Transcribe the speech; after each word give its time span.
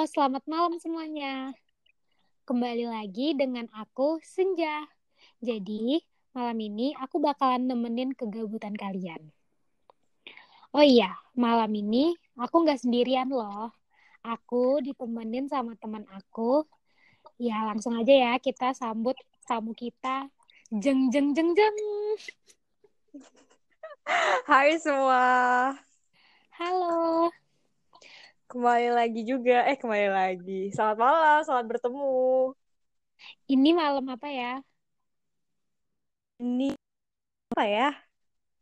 Halo, 0.00 0.16
selamat 0.16 0.48
malam 0.48 0.80
semuanya. 0.80 1.52
Kembali 2.48 2.88
lagi 2.88 3.36
dengan 3.36 3.68
aku, 3.68 4.16
Senja. 4.24 4.88
Jadi, 5.44 6.00
malam 6.32 6.56
ini 6.56 6.96
aku 6.96 7.20
bakalan 7.20 7.68
nemenin 7.68 8.16
kegabutan 8.16 8.72
kalian. 8.80 9.28
Oh 10.72 10.80
iya, 10.80 11.20
malam 11.36 11.68
ini 11.76 12.16
aku 12.40 12.64
nggak 12.64 12.80
sendirian 12.80 13.28
loh. 13.28 13.76
Aku 14.24 14.80
ditemenin 14.80 15.52
sama 15.52 15.76
teman 15.76 16.08
aku. 16.08 16.64
Ya, 17.36 17.60
langsung 17.68 17.92
aja 18.00 18.16
ya 18.16 18.32
kita 18.40 18.72
sambut 18.72 19.20
tamu 19.44 19.76
kita. 19.76 20.32
Jeng, 20.72 21.12
jeng, 21.12 21.36
jeng, 21.36 21.52
jeng. 21.52 21.76
Hai 24.48 24.80
semua. 24.80 25.76
Halo. 26.56 27.28
Kembali 28.50 28.88
lagi 28.98 29.20
juga. 29.30 29.52
Eh, 29.70 29.76
kembali 29.80 30.08
lagi. 30.18 30.52
Selamat 30.74 30.98
malam, 31.04 31.36
selamat 31.46 31.66
bertemu. 31.70 32.02
Ini 33.52 33.70
malam 33.80 34.06
apa 34.14 34.28
ya? 34.32 34.50
Ini 36.42 36.64
apa 37.52 37.64
ya? 37.76 37.86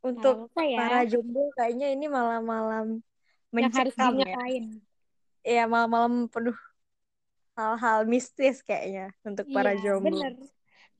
Untuk 0.08 0.36
Malam 0.36 0.38
apa 0.48 0.62
ya? 0.74 0.78
para 0.78 0.96
jomblo 1.10 1.40
kayaknya 1.58 1.86
ini 1.94 2.06
malam-malam 2.18 2.86
mencekam 3.56 4.14
ya. 4.30 4.36
Iya, 5.48 5.60
malam-malam 5.72 6.12
penuh 6.32 6.56
hal-hal 7.58 8.00
mistis 8.12 8.56
kayaknya 8.68 9.02
untuk 9.28 9.46
para 9.54 9.70
Iya, 9.72 9.82
jomblo. 9.82 10.16
bener. 10.22 10.32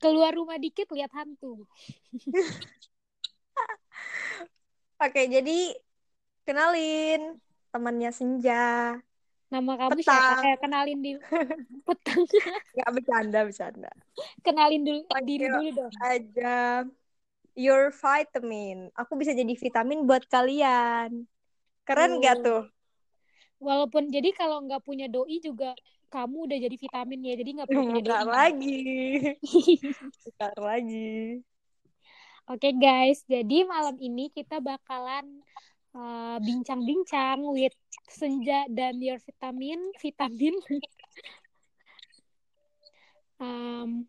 Keluar 0.01 0.31
rumah 0.39 0.57
dikit 0.63 0.87
lihat 0.95 1.11
hantu. 1.17 1.67
Oke, 5.03 5.21
jadi 5.31 5.51
kenalin 6.47 7.21
temannya 7.73 8.09
Senja. 8.13 8.55
Nama 9.49 9.71
kamu 9.81 9.97
Petang. 9.97 10.05
siapa? 10.05 10.45
Eh, 10.45 10.57
kenalin 10.61 10.99
di 11.01 11.11
petang. 11.87 12.21
Gak 12.77 12.89
bercanda, 12.95 13.39
bercanda. 13.47 13.89
kenalin 14.45 14.81
dulu 14.85 15.01
Oke. 15.09 15.21
diri 15.25 15.45
dulu 15.49 15.69
dong. 15.73 15.93
Aja 16.01 16.85
your 17.57 17.89
vitamin. 17.91 18.93
Aku 18.95 19.13
bisa 19.19 19.33
jadi 19.33 19.53
vitamin 19.53 20.05
buat 20.07 20.23
kalian. 20.29 21.25
Keren 21.87 22.11
Oh. 22.15 22.21
gak 22.21 22.37
tuh? 22.45 22.63
Walaupun 23.59 24.07
jadi 24.07 24.31
kalau 24.31 24.63
nggak 24.63 24.85
punya 24.87 25.11
doi 25.11 25.37
juga 25.43 25.75
kamu 26.09 26.47
udah 26.47 26.57
jadi 26.57 26.75
vitamin 26.79 27.19
ya, 27.27 27.33
jadi 27.37 27.49
nggak 27.59 27.69
perlu 27.69 27.83
punya 27.91 28.01
doi. 28.01 28.25
lagi. 28.25 28.77
Bentar 30.23 30.55
lagi. 30.57 31.43
Oke 32.49 32.73
guys, 32.73 33.21
jadi 33.29 33.61
malam 33.67 33.95
ini 34.01 34.33
kita 34.33 34.57
bakalan 34.57 35.45
uh, 35.91 36.37
bincang-bincang 36.39 37.41
with 37.49 37.75
Senja 38.07 38.65
dan 38.69 38.99
Your 38.99 39.17
Vitamin, 39.19 39.93
vitamin. 39.95 40.55
Um, 43.39 44.03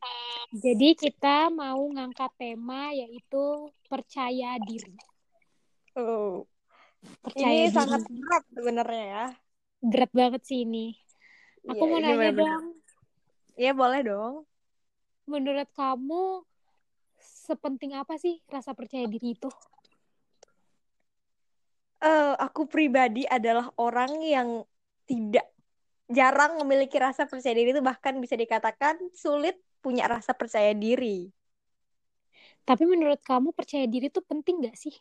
jadi 0.50 0.98
kita 0.98 1.54
mau 1.54 1.78
ngangkat 1.86 2.34
tema 2.34 2.90
yaitu 2.90 3.44
percaya 3.86 4.58
diri. 4.58 4.90
Oh. 5.94 6.50
Percaya 7.22 7.62
Ini 7.62 7.70
diri. 7.70 7.76
sangat 7.78 8.02
berat 8.10 8.44
sebenarnya 8.50 9.04
ya. 9.06 9.26
Berat 9.80 10.10
banget 10.10 10.42
sih 10.42 10.66
ini. 10.66 10.98
Aku 11.62 11.78
Iya, 11.78 11.86
mau 11.86 11.98
nanya 12.02 12.18
bener-bener. 12.18 12.42
dong, 12.42 12.64
Iya 13.54 13.70
boleh 13.70 14.00
dong. 14.02 14.34
menurut 15.22 15.70
kamu 15.70 16.42
sepenting 17.22 17.94
apa 17.94 18.18
sih 18.18 18.42
rasa 18.50 18.74
percaya 18.74 19.06
diri 19.06 19.38
itu? 19.38 19.46
Eh, 22.00 22.32
aku 22.46 22.62
pribadi 22.72 23.20
adalah 23.36 23.66
orang 23.76 24.12
yang 24.24 24.48
tidak 25.08 25.44
jarang 26.18 26.52
memiliki 26.62 26.96
rasa 27.06 27.22
percaya 27.30 27.54
diri 27.58 27.70
itu 27.76 27.82
bahkan 27.90 28.14
bisa 28.24 28.36
dikatakan 28.42 28.96
sulit 29.24 29.56
punya 29.84 30.04
rasa 30.14 30.32
percaya 30.40 30.72
diri. 30.84 31.28
Tapi 32.68 32.84
menurut 32.92 33.20
kamu 33.28 33.48
percaya 33.58 33.84
diri 33.92 34.06
itu 34.12 34.20
penting 34.30 34.56
gak 34.66 34.76
sih? 34.82 34.94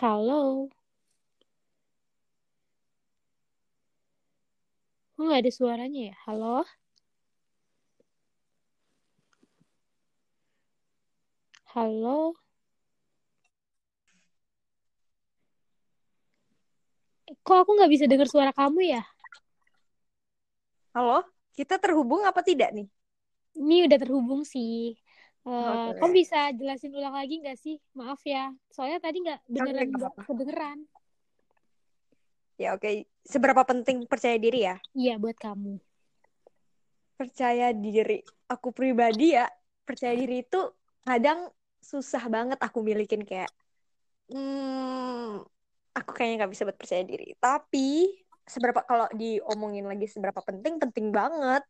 Halo? 0.00 0.68
Oh, 5.22 5.30
ada 5.38 5.50
suaranya 5.58 6.00
ya? 6.10 6.14
Halo? 6.26 6.64
Halo? 11.70 12.34
Kok 17.46 17.56
aku 17.62 17.70
nggak 17.78 17.92
bisa 17.94 18.04
dengar 18.10 18.26
suara 18.26 18.50
kamu 18.50 18.90
ya? 18.90 19.06
Halo, 20.90 21.22
kita 21.54 21.78
terhubung 21.78 22.26
apa 22.26 22.42
tidak 22.42 22.74
nih? 22.74 22.90
Ini 23.54 23.86
udah 23.86 23.98
terhubung 24.02 24.42
sih. 24.42 24.98
Eh, 25.46 25.62
Oke. 25.86 25.94
kamu 26.02 26.10
bisa 26.10 26.50
jelasin 26.58 26.90
ulang 26.90 27.14
lagi 27.14 27.38
nggak 27.38 27.54
sih? 27.54 27.78
Maaf 27.94 28.18
ya. 28.26 28.50
Soalnya 28.74 28.98
tadi 28.98 29.22
nggak 29.22 29.38
beneran 29.46 29.86
nggak 29.94 30.10
apa-apa. 30.10 30.22
kedengeran. 30.26 30.78
Ya 32.58 32.74
oke, 32.74 33.06
seberapa 33.22 33.62
penting 33.62 34.10
percaya 34.10 34.34
diri 34.42 34.66
ya? 34.66 34.76
Iya, 34.98 35.22
buat 35.22 35.38
kamu. 35.38 35.78
Percaya 37.14 37.70
diri. 37.70 38.26
Aku 38.50 38.74
pribadi 38.74 39.38
ya, 39.38 39.46
percaya 39.86 40.18
diri 40.18 40.42
itu 40.42 40.60
kadang 41.06 41.46
susah 41.80 42.22
banget 42.28 42.60
aku 42.60 42.84
milikin 42.84 43.24
kayak 43.24 43.50
hmm, 44.30 45.42
aku 45.96 46.10
kayaknya 46.14 46.44
nggak 46.44 46.52
bisa 46.54 46.62
buat 46.68 46.78
percaya 46.78 47.02
diri. 47.02 47.34
Tapi 47.36 47.88
seberapa 48.46 48.80
kalau 48.86 49.06
diomongin 49.14 49.86
lagi 49.86 50.06
seberapa 50.06 50.38
penting, 50.42 50.78
penting 50.78 51.10
banget. 51.10 51.62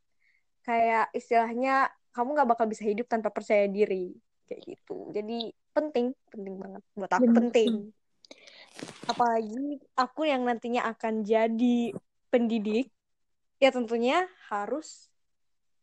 Kayak 0.60 1.08
istilahnya 1.16 1.88
kamu 2.12 2.36
nggak 2.36 2.50
bakal 2.52 2.66
bisa 2.68 2.84
hidup 2.84 3.08
tanpa 3.08 3.32
percaya 3.32 3.64
diri 3.70 4.12
kayak 4.44 4.60
gitu. 4.66 5.08
Jadi 5.14 5.54
penting, 5.72 6.12
penting 6.28 6.54
banget 6.58 6.82
buat 6.98 7.12
aku 7.16 7.30
penting. 7.32 7.72
Apalagi 9.08 9.80
aku 9.96 10.26
yang 10.28 10.42
nantinya 10.44 10.90
akan 10.90 11.22
jadi 11.26 11.94
pendidik, 12.30 12.90
ya 13.58 13.70
tentunya 13.74 14.26
harus 14.50 15.10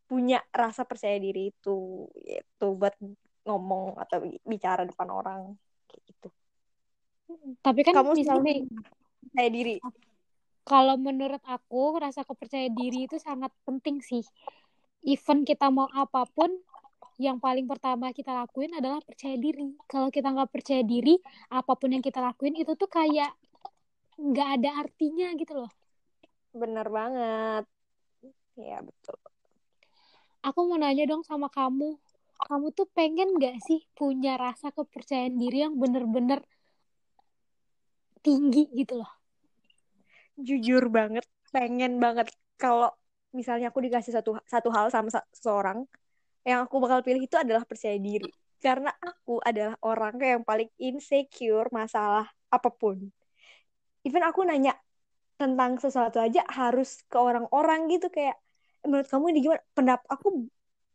punya 0.08 0.40
rasa 0.56 0.88
percaya 0.88 1.20
diri 1.20 1.52
itu, 1.52 2.08
itu 2.24 2.68
buat 2.80 2.96
ngomong 3.48 3.96
atau 3.96 4.18
bicara 4.44 4.84
depan 4.84 5.08
orang 5.10 5.42
kayak 5.88 6.04
gitu. 6.12 6.28
Tapi 7.64 7.82
kan 7.84 7.96
Kamu 7.96 8.12
misalnya 8.16 8.54
percaya 9.24 9.50
diri. 9.52 9.76
kalau 10.68 10.96
menurut 11.00 11.40
aku 11.48 11.96
rasa 11.96 12.28
kepercayaan 12.28 12.76
diri 12.76 13.08
itu 13.08 13.16
sangat 13.20 13.52
penting 13.64 14.04
sih. 14.04 14.24
Even 15.08 15.48
kita 15.48 15.72
mau 15.72 15.88
apa 15.96 16.28
pun, 16.28 16.52
yang 17.18 17.40
paling 17.40 17.66
pertama 17.72 18.12
kita 18.12 18.36
lakuin 18.36 18.76
adalah 18.76 19.00
percaya 19.00 19.40
diri. 19.40 19.80
Kalau 19.88 20.12
kita 20.12 20.28
nggak 20.36 20.52
percaya 20.52 20.84
diri, 20.84 21.16
apa 21.48 21.72
pun 21.80 21.96
yang 21.96 22.04
kita 22.04 22.20
lakuin 22.20 22.56
itu 22.60 22.76
tuh 22.76 22.92
kayak 22.92 23.32
nggak 24.20 24.50
ada 24.60 24.70
artinya 24.84 25.32
gitu 25.40 25.54
loh. 25.64 25.72
Bener 26.62 26.88
banget. 26.90 27.64
Ya 28.58 28.82
betul. 28.82 29.18
Aku 30.48 30.60
mau 30.70 30.80
nanya 30.80 31.04
dong 31.12 31.24
sama 31.28 31.48
kamu, 31.52 32.00
kamu 32.46 32.68
tuh 32.78 32.88
pengen 32.98 33.28
nggak 33.38 33.56
sih 33.68 33.80
punya 33.98 34.32
rasa 34.44 34.68
kepercayaan 34.78 35.36
diri 35.42 35.58
yang 35.66 35.74
bener-bener 35.82 36.40
tinggi 38.24 38.62
gitu 38.78 38.94
loh? 39.02 39.12
Jujur 40.48 40.84
banget, 40.98 41.26
pengen 41.54 41.92
banget 42.04 42.28
kalau 42.62 42.90
misalnya 43.38 43.66
aku 43.72 43.80
dikasih 43.86 44.14
satu 44.18 44.38
satu 44.54 44.70
hal 44.76 44.88
sama 44.94 45.10
sa- 45.16 45.28
seseorang, 45.34 45.80
yang 46.50 46.60
aku 46.66 46.76
bakal 46.84 47.00
pilih 47.06 47.24
itu 47.28 47.38
adalah 47.44 47.64
percaya 47.70 47.98
diri. 48.08 48.30
Karena 48.66 48.90
aku 49.10 49.42
adalah 49.50 49.76
orang 49.86 50.16
yang 50.22 50.44
paling 50.50 50.70
insecure 50.82 51.68
masalah 51.80 52.26
apa 52.56 52.70
pun. 52.82 52.98
Even 54.08 54.24
aku 54.30 54.42
nanya 54.48 54.74
tentang 55.42 55.72
sesuatu 55.84 56.18
aja 56.26 56.42
harus 56.60 56.90
ke 57.12 57.18
orang-orang 57.28 57.80
gitu 57.94 58.08
kayak 58.16 58.36
menurut 58.86 59.08
kamu 59.12 59.26
ini 59.34 59.40
gimana? 59.46 59.62
Pendapat 59.78 60.08
aku 60.16 60.28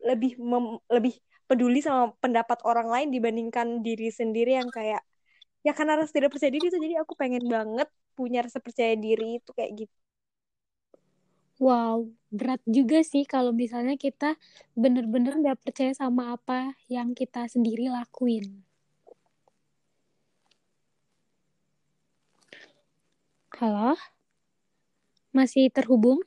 lebih 0.09 0.33
mem- 0.50 0.83
lebih 0.91 1.15
peduli 1.53 1.85
sama 1.85 2.17
pendapat 2.25 2.65
orang 2.65 2.89
lain 2.89 3.09
dibandingkan 3.13 3.85
diri 3.85 4.09
sendiri 4.09 4.57
yang 4.57 4.73
kayak 4.73 5.05
ya 5.61 5.77
karena 5.77 6.01
rasa 6.01 6.17
tidak 6.17 6.33
percaya 6.33 6.49
diri 6.49 6.73
itu 6.73 6.81
jadi 6.81 7.05
aku 7.05 7.13
pengen 7.13 7.45
banget 7.45 7.89
punya 8.17 8.41
rasa 8.41 8.59
percaya 8.65 8.97
diri 8.97 9.37
itu 9.37 9.51
kayak 9.53 9.73
gitu. 9.85 9.97
Wow, 11.61 12.11
berat 12.33 12.59
juga 12.65 13.05
sih 13.07 13.23
kalau 13.29 13.53
misalnya 13.53 13.95
kita 14.01 14.35
bener-bener 14.75 15.37
nggak 15.37 15.61
percaya 15.63 15.93
sama 15.95 16.35
apa 16.35 16.75
yang 16.89 17.13
kita 17.13 17.47
sendiri 17.47 17.93
lakuin. 17.93 18.65
Halo? 23.61 23.95
Masih 25.31 25.71
terhubung? 25.71 26.19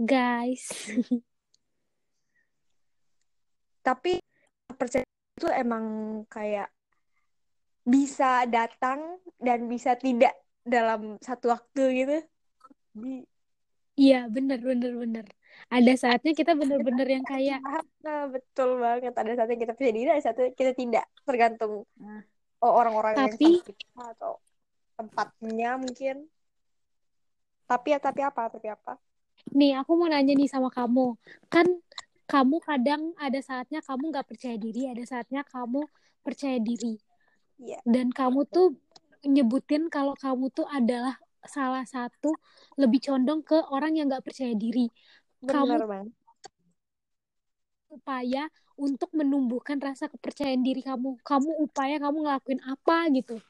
Guys. 0.00 0.72
Tapi 3.90 4.22
percaya 4.78 5.02
itu 5.34 5.50
emang 5.50 5.84
kayak 6.30 6.70
bisa 7.82 8.46
datang 8.46 9.18
dan 9.42 9.66
bisa 9.66 9.98
tidak 9.98 10.30
dalam 10.62 11.18
satu 11.18 11.50
waktu 11.50 11.82
gitu. 11.98 12.16
Iya, 13.98 14.30
bener, 14.30 14.62
bener, 14.62 14.94
bener. 14.94 15.26
Ada 15.66 15.92
saatnya 15.98 16.32
kita 16.38 16.54
bener-bener 16.54 17.18
yang 17.18 17.26
kayak... 17.26 17.58
Nah, 18.06 18.30
betul 18.30 18.78
banget. 18.78 19.10
Ada 19.10 19.42
saatnya 19.42 19.58
kita 19.58 19.74
diri, 19.74 20.06
ada 20.06 20.22
saatnya 20.22 20.54
kita 20.54 20.72
tidak. 20.78 21.04
Tergantung 21.26 21.82
nah. 21.98 22.22
orang-orang 22.62 23.18
tapi... 23.18 23.58
yang 23.58 23.66
kita 23.66 24.02
atau 24.14 24.38
tempatnya 24.94 25.70
mungkin. 25.82 26.30
Tapi 27.66 27.88
ya, 27.90 27.98
tapi 27.98 28.20
apa? 28.22 28.54
Tapi 28.54 28.68
apa? 28.70 28.94
Nih, 29.50 29.74
aku 29.74 29.98
mau 29.98 30.06
nanya 30.06 30.38
nih 30.38 30.46
sama 30.46 30.70
kamu. 30.70 31.18
Kan 31.50 31.66
kamu 32.30 32.62
kadang 32.62 33.10
ada 33.18 33.42
saatnya 33.42 33.82
kamu 33.82 34.14
nggak 34.14 34.26
percaya 34.30 34.54
diri, 34.54 34.86
ada 34.86 35.02
saatnya 35.02 35.42
kamu 35.42 35.82
percaya 36.22 36.62
diri. 36.62 36.94
Yeah. 37.58 37.82
Dan 37.82 38.14
kamu 38.14 38.46
tuh 38.46 38.78
nyebutin 39.26 39.90
kalau 39.90 40.14
kamu 40.14 40.54
tuh 40.54 40.64
adalah 40.70 41.18
salah 41.42 41.82
satu 41.82 42.30
lebih 42.78 43.02
condong 43.02 43.42
ke 43.42 43.58
orang 43.74 43.98
yang 43.98 44.06
nggak 44.06 44.22
percaya 44.22 44.54
diri. 44.54 44.86
Benar, 45.42 45.82
kamu 45.82 45.90
bang. 45.90 46.08
upaya 47.90 48.46
untuk 48.78 49.10
menumbuhkan 49.10 49.82
rasa 49.82 50.06
kepercayaan 50.06 50.62
diri 50.62 50.86
kamu. 50.86 51.18
Kamu 51.26 51.50
upaya 51.66 51.98
kamu 51.98 52.22
ngelakuin 52.22 52.62
apa 52.62 53.10
gitu. 53.10 53.42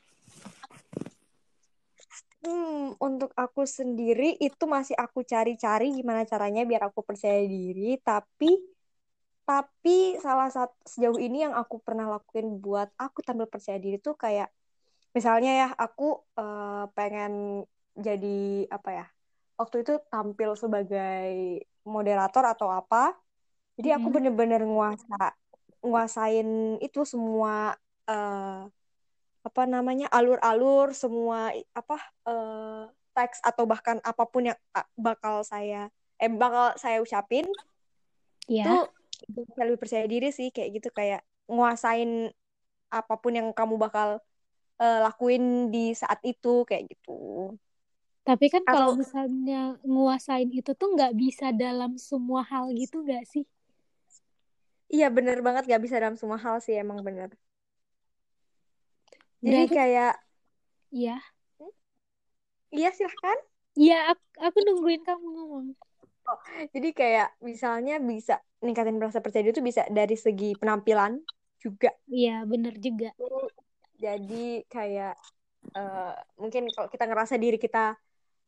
Hmm, 2.40 2.96
untuk 3.04 3.30
aku 3.36 3.68
sendiri 3.68 4.32
itu 4.40 4.64
masih 4.64 4.96
aku 4.96 5.20
cari-cari 5.32 5.92
gimana 5.92 6.24
caranya 6.24 6.64
biar 6.64 6.88
aku 6.88 7.04
percaya 7.04 7.44
diri, 7.44 8.00
tapi 8.00 8.56
tapi 9.44 10.16
salah 10.22 10.48
satu 10.48 10.72
sejauh 10.86 11.18
ini 11.20 11.44
yang 11.44 11.54
aku 11.58 11.82
pernah 11.82 12.06
lakuin 12.06 12.62
buat 12.62 12.88
aku 12.96 13.18
tampil 13.26 13.50
percaya 13.50 13.78
diri 13.82 13.98
tuh 13.98 14.14
kayak 14.14 14.48
misalnya 15.16 15.50
ya 15.66 15.68
aku 15.74 16.22
uh, 16.38 16.86
pengen 16.96 17.32
jadi 17.98 18.68
apa 18.70 18.90
ya 18.94 19.06
waktu 19.60 19.76
itu 19.84 19.92
tampil 20.12 20.50
sebagai 20.56 21.24
moderator 21.84 22.44
atau 22.48 22.68
apa. 22.72 23.12
Jadi 23.76 23.88
aku 23.96 24.08
bener-bener 24.12 24.60
nguasa 24.64 25.36
nguasain 25.84 26.80
itu 26.84 27.00
semua 27.08 27.76
uh, 28.08 28.68
apa 29.40 29.62
namanya 29.64 30.06
alur-alur 30.12 30.92
semua 30.92 31.48
apa 31.72 31.96
uh, 32.28 32.84
teks 33.16 33.40
atau 33.40 33.64
bahkan 33.64 33.96
apa 34.04 34.24
pun 34.28 34.52
yang 34.52 34.58
bakal 34.94 35.40
saya 35.42 35.88
eh 36.20 36.28
bakal 36.28 36.76
saya 36.76 37.00
ucapin 37.00 37.48
yeah. 38.44 38.84
itu 39.24 39.42
lebih 39.56 39.80
percaya 39.80 40.04
diri 40.04 40.28
sih 40.28 40.52
kayak 40.52 40.80
gitu 40.80 40.88
kayak 40.92 41.24
nguasain 41.48 42.28
apa 42.92 43.14
pun 43.16 43.32
yang 43.32 43.48
kamu 43.56 43.80
bakal 43.80 44.20
uh, 44.80 44.98
lakuin 45.04 45.72
di 45.72 45.94
saat 45.94 46.18
itu 46.26 46.66
kayak 46.66 46.90
gitu. 46.90 47.54
Tapi 48.20 48.46
kan 48.52 48.62
kalau 48.68 48.94
misalnya 48.94 49.80
nguasain 49.80 50.52
itu 50.52 50.76
tuh 50.76 50.92
nggak 50.92 51.16
bisa 51.16 51.50
dalam 51.56 51.96
semua 51.96 52.44
hal 52.44 52.68
gitu 52.76 53.00
nggak 53.00 53.24
sih? 53.24 53.44
Iya 54.90 55.08
bener 55.08 55.38
banget 55.40 55.70
nggak 55.70 55.82
bisa 55.82 55.96
dalam 56.02 56.18
semua 56.18 56.36
hal 56.36 56.58
sih 56.60 56.76
emang 56.76 57.00
bener. 57.00 57.32
Jadi 59.40 59.64
Berarti... 59.66 59.76
kayak 59.76 60.14
Iya. 60.90 61.16
Hmm? 61.58 61.72
Iya 62.74 62.88
silahkan. 62.92 63.38
Iya, 63.78 63.98
aku, 64.12 64.24
aku 64.42 64.58
nungguin 64.66 65.02
kamu 65.06 65.26
ngomong. 65.30 65.66
Oh, 66.30 66.40
jadi 66.70 66.88
kayak 66.94 67.28
misalnya 67.42 67.98
bisa 67.98 68.38
ningkatin 68.62 69.00
rasa 69.02 69.22
percaya 69.22 69.42
diri 69.46 69.54
itu 69.56 69.64
bisa 69.64 69.86
dari 69.90 70.14
segi 70.14 70.54
penampilan 70.58 71.18
juga. 71.58 71.90
Iya, 72.06 72.44
bener 72.46 72.74
juga. 72.78 73.10
Jadi 73.98 74.62
kayak 74.66 75.14
uh, 75.74 76.14
mungkin 76.38 76.70
kalau 76.70 76.88
kita 76.90 77.04
ngerasa 77.06 77.34
diri 77.38 77.58
kita 77.58 77.98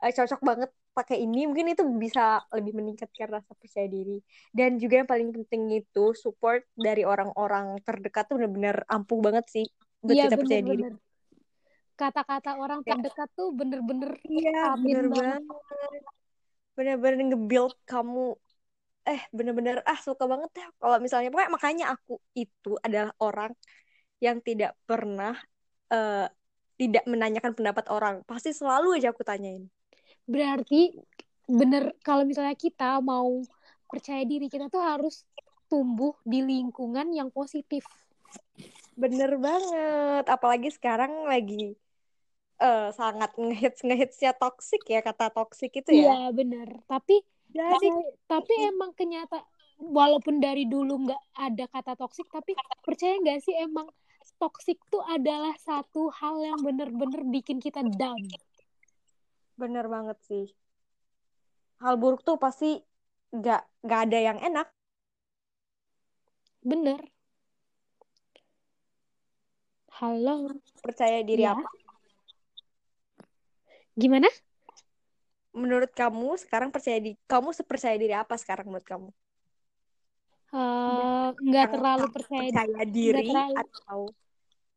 uh, 0.02 0.12
cocok 0.12 0.40
banget 0.42 0.70
pakai 0.92 1.24
ini, 1.24 1.48
mungkin 1.48 1.72
itu 1.72 1.82
bisa 1.96 2.44
lebih 2.52 2.76
meningkatkan 2.76 3.40
rasa 3.40 3.50
percaya 3.56 3.88
diri. 3.88 4.20
Dan 4.52 4.76
juga 4.76 5.02
yang 5.02 5.08
paling 5.08 5.30
penting 5.32 5.82
itu 5.82 6.12
support 6.12 6.66
dari 6.76 7.02
orang-orang 7.02 7.80
terdekat 7.82 8.28
tuh 8.28 8.36
bener-bener 8.42 8.84
ampuh 8.90 9.18
banat 9.22 9.48
sih 9.48 9.64
buat 10.02 10.14
iya, 10.18 10.24
kita 10.26 10.36
bener, 10.36 10.42
percaya 10.44 10.62
diri. 10.66 10.82
Kata-kata 11.94 12.50
orang 12.58 12.80
ya. 12.82 12.98
terdekat 12.98 13.28
tuh 13.38 13.48
bener-bener 13.54 14.18
iya, 14.26 14.74
bener 14.74 15.06
banget. 15.08 15.42
Bener-bener 16.74 17.18
nge-build 17.32 17.74
kamu 17.86 18.34
eh 19.02 19.22
bener-bener 19.34 19.82
ah 19.82 19.98
suka 19.98 20.30
banget 20.30 20.62
ya 20.62 20.66
kalau 20.78 21.02
misalnya 21.02 21.34
pokoknya 21.34 21.50
makanya 21.50 21.86
aku 21.90 22.22
itu 22.38 22.78
adalah 22.86 23.10
orang 23.18 23.50
yang 24.22 24.38
tidak 24.38 24.78
pernah 24.86 25.34
uh, 25.90 26.30
tidak 26.78 27.02
menanyakan 27.10 27.50
pendapat 27.58 27.90
orang 27.90 28.22
pasti 28.22 28.54
selalu 28.54 29.02
aja 29.02 29.10
aku 29.10 29.26
tanyain 29.26 29.66
berarti 30.22 30.94
bener 31.50 31.98
kalau 32.06 32.22
misalnya 32.22 32.54
kita 32.54 33.02
mau 33.02 33.42
percaya 33.90 34.22
diri 34.22 34.46
kita 34.46 34.70
tuh 34.70 34.78
harus 34.78 35.26
tumbuh 35.66 36.14
di 36.22 36.38
lingkungan 36.46 37.10
yang 37.10 37.34
positif 37.34 37.82
Bener 38.96 39.36
banget. 39.40 40.24
Apalagi 40.28 40.68
sekarang 40.72 41.24
lagi 41.28 41.76
uh, 42.62 42.88
sangat 42.94 43.34
ngehits 43.34 43.80
ngehitsnya 43.82 44.32
toxic 44.38 44.82
ya 44.86 45.02
kata 45.02 45.34
toxic 45.34 45.72
itu 45.74 45.90
ya. 45.90 46.14
Iya 46.14 46.20
bener. 46.32 46.68
Tapi 46.86 47.20
Jadi, 47.52 47.88
tapi 48.24 48.54
emang 48.64 48.96
kenyata 48.96 49.44
walaupun 49.76 50.40
dari 50.40 50.64
dulu 50.64 51.04
nggak 51.04 51.22
ada 51.36 51.68
kata 51.68 51.92
toxic 52.00 52.24
tapi 52.32 52.56
percaya 52.80 53.20
nggak 53.20 53.44
sih 53.44 53.52
emang 53.60 53.92
toxic 54.40 54.80
tuh 54.88 55.04
adalah 55.04 55.52
satu 55.60 56.08
hal 56.16 56.40
yang 56.40 56.56
bener-bener 56.64 57.20
bikin 57.28 57.60
kita 57.60 57.84
down. 57.84 58.16
Bener 59.60 59.84
banget 59.84 60.16
sih. 60.24 60.48
Hal 61.84 62.00
buruk 62.00 62.24
tuh 62.24 62.40
pasti 62.40 62.80
nggak 63.36 63.84
nggak 63.84 64.00
ada 64.08 64.18
yang 64.32 64.38
enak. 64.40 64.72
Bener. 66.64 67.11
Halo. 70.02 70.50
Percaya 70.82 71.22
diri 71.22 71.46
ya. 71.46 71.54
apa? 71.54 71.62
Gimana? 73.94 74.26
Menurut 75.54 75.94
kamu 75.94 76.42
sekarang 76.42 76.74
percaya 76.74 76.98
di 76.98 77.14
kamu 77.30 77.54
sepercaya 77.54 77.94
diri 77.94 78.10
apa 78.10 78.34
sekarang 78.34 78.66
menurut 78.66 78.82
kamu? 78.82 79.08
Uh, 80.50 81.30
nggak 81.38 81.70
terlalu 81.70 82.06
percaya, 82.10 82.50
percaya 82.50 82.82
diri 82.90 83.30
terlalu... 83.30 83.56
atau 83.62 84.00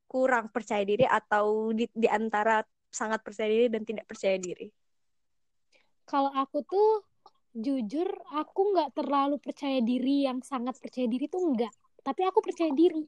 kurang 0.06 0.45
percaya 0.54 0.86
diri 0.86 1.10
atau 1.10 1.74
di, 1.74 1.89
di 1.89 2.06
antara 2.06 2.62
sangat 2.94 3.25
percaya 3.25 3.50
diri 3.50 3.68
dan 3.74 3.81
tidak 3.81 4.06
percaya 4.06 4.38
diri? 4.38 4.69
Kalau 6.06 6.30
aku 6.38 6.61
tuh 6.69 7.02
jujur 7.57 8.06
aku 8.30 8.78
nggak 8.78 8.94
terlalu 8.94 9.42
percaya 9.42 9.81
diri 9.81 10.30
yang 10.30 10.45
sangat 10.45 10.78
percaya 10.78 11.09
diri 11.09 11.26
tuh 11.31 11.40
enggak 11.40 11.71
tapi 12.04 12.28
aku 12.28 12.44
percaya 12.44 12.68
diri 12.76 13.07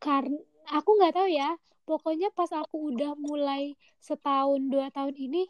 karena 0.00 0.40
aku 0.70 0.90
nggak 0.98 1.14
tahu 1.16 1.28
ya. 1.30 1.50
Pokoknya 1.86 2.34
pas 2.34 2.50
aku 2.50 2.90
udah 2.90 3.14
mulai 3.14 3.78
setahun 4.02 4.58
dua 4.66 4.90
tahun 4.90 5.14
ini 5.14 5.46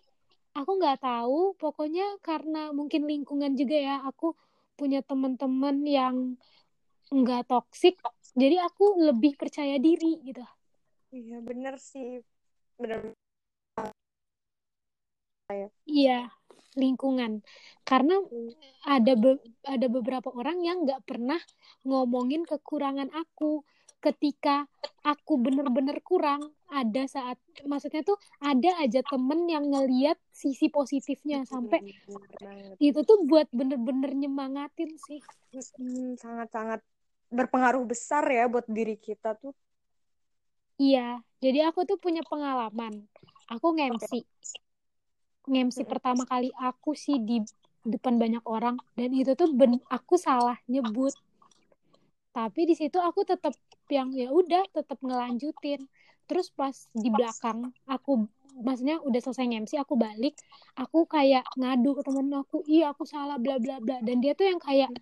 aku 0.53 0.71
nggak 0.77 1.01
tahu. 1.01 1.57
Pokoknya 1.57 2.21
karena 2.21 2.73
mungkin 2.77 3.09
lingkungan 3.09 3.57
juga 3.57 3.77
ya 3.77 3.97
aku 4.05 4.37
punya 4.77 5.01
teman-teman 5.01 5.81
yang 5.89 6.17
nggak 7.09 7.47
toksik 7.47 7.97
jadi 8.37 8.69
aku 8.69 9.01
lebih 9.01 9.39
percaya 9.41 9.81
diri 9.81 10.21
gitu. 10.21 10.45
Iya 11.09 11.41
bener 11.41 11.81
sih. 11.81 12.21
Bener. 12.77 13.17
Iya 15.89 16.29
lingkungan. 16.77 17.41
Karena 17.89 18.21
hmm. 18.21 18.53
ada 18.85 19.13
be 19.17 19.41
ada 19.65 19.87
beberapa 19.89 20.29
orang 20.35 20.61
yang 20.61 20.85
nggak 20.85 21.09
pernah 21.09 21.41
ngomongin 21.89 22.45
kekurangan 22.45 23.09
aku 23.17 23.65
ketika 24.01 24.69
aku 25.03 25.41
bener-bener 25.41 25.99
kurang 26.05 26.53
ada 26.71 27.07
saat 27.09 27.39
maksudnya 27.65 28.03
tuh 28.07 28.19
ada 28.39 28.83
aja 28.83 29.01
temen 29.07 29.47
yang 29.51 29.67
ngeliat 29.71 30.19
sisi 30.31 30.71
positifnya 30.71 31.43
sampai 31.49 31.83
itu 32.79 33.01
tuh 33.03 33.25
buat 33.25 33.49
bener-bener 33.51 34.13
nyemangatin 34.15 34.95
sih. 35.01 35.21
Sangat-sangat 36.21 36.83
berpengaruh 37.33 37.83
besar 37.89 38.23
ya 38.31 38.47
buat 38.47 38.67
diri 38.71 38.95
kita 38.99 39.35
tuh. 39.39 39.55
Iya 40.77 41.23
jadi 41.41 41.73
aku 41.73 41.89
tuh 41.89 41.99
punya 41.99 42.21
pengalaman. 42.27 43.07
Aku 43.47 43.75
ngemsi 43.79 44.27
ngemsi 45.47 45.87
pertama 45.87 46.27
kali 46.27 46.51
aku 46.59 46.99
sih 46.99 47.23
di 47.23 47.39
depan 47.87 48.19
banyak 48.19 48.43
orang 48.51 48.75
dan 48.99 49.15
itu 49.15 49.39
tuh 49.39 49.55
ben 49.55 49.79
aku 49.87 50.19
salah 50.19 50.59
nyebut 50.67 51.15
tapi 52.37 52.69
di 52.69 52.77
situ 52.77 53.01
aku 53.01 53.25
tetap 53.25 53.57
yang 53.89 54.13
ya 54.13 54.29
udah 54.29 54.69
tetap 54.69 55.01
ngelanjutin. 55.01 55.89
Terus 56.29 56.53
pas 56.53 56.77
di 56.93 57.09
belakang 57.09 57.73
aku 57.89 58.29
maksudnya 58.61 59.01
udah 59.01 59.21
selesai 59.25 59.49
MC 59.49 59.77
aku 59.81 60.01
balik 60.01 60.37
aku 60.77 61.05
kayak 61.09 61.45
ngadu 61.61 61.97
ke 61.97 62.03
temen 62.05 62.33
aku 62.37 62.65
iya 62.69 62.93
aku 62.93 63.09
salah 63.09 63.41
bla 63.41 63.57
bla 63.57 63.81
bla. 63.81 64.05
Dan 64.05 64.21
dia 64.21 64.37
tuh 64.37 64.53
yang 64.53 64.61
kayak 64.61 64.93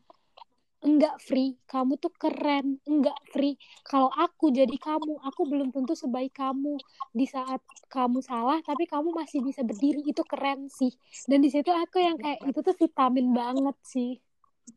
enggak 0.86 1.18
free 1.18 1.58
kamu 1.66 1.98
tuh 1.98 2.14
keren. 2.14 2.78
Enggak 2.86 3.18
free 3.34 3.58
kalau 3.82 4.14
aku 4.14 4.54
jadi 4.54 4.76
kamu 4.78 5.18
aku 5.26 5.42
belum 5.50 5.74
tentu 5.74 5.98
sebaik 5.98 6.38
kamu. 6.38 6.78
Di 7.10 7.26
saat 7.26 7.58
kamu 7.90 8.22
salah 8.22 8.62
tapi 8.62 8.86
kamu 8.86 9.10
masih 9.10 9.42
bisa 9.42 9.66
berdiri. 9.66 10.06
Itu 10.06 10.22
keren 10.22 10.70
sih. 10.70 10.94
Dan 11.26 11.42
di 11.42 11.50
situ 11.50 11.74
aku 11.74 11.98
yang 11.98 12.14
kayak 12.14 12.46
itu 12.46 12.62
tuh 12.62 12.78
vitamin 12.78 13.34
banget 13.34 13.74
sih. 13.82 14.22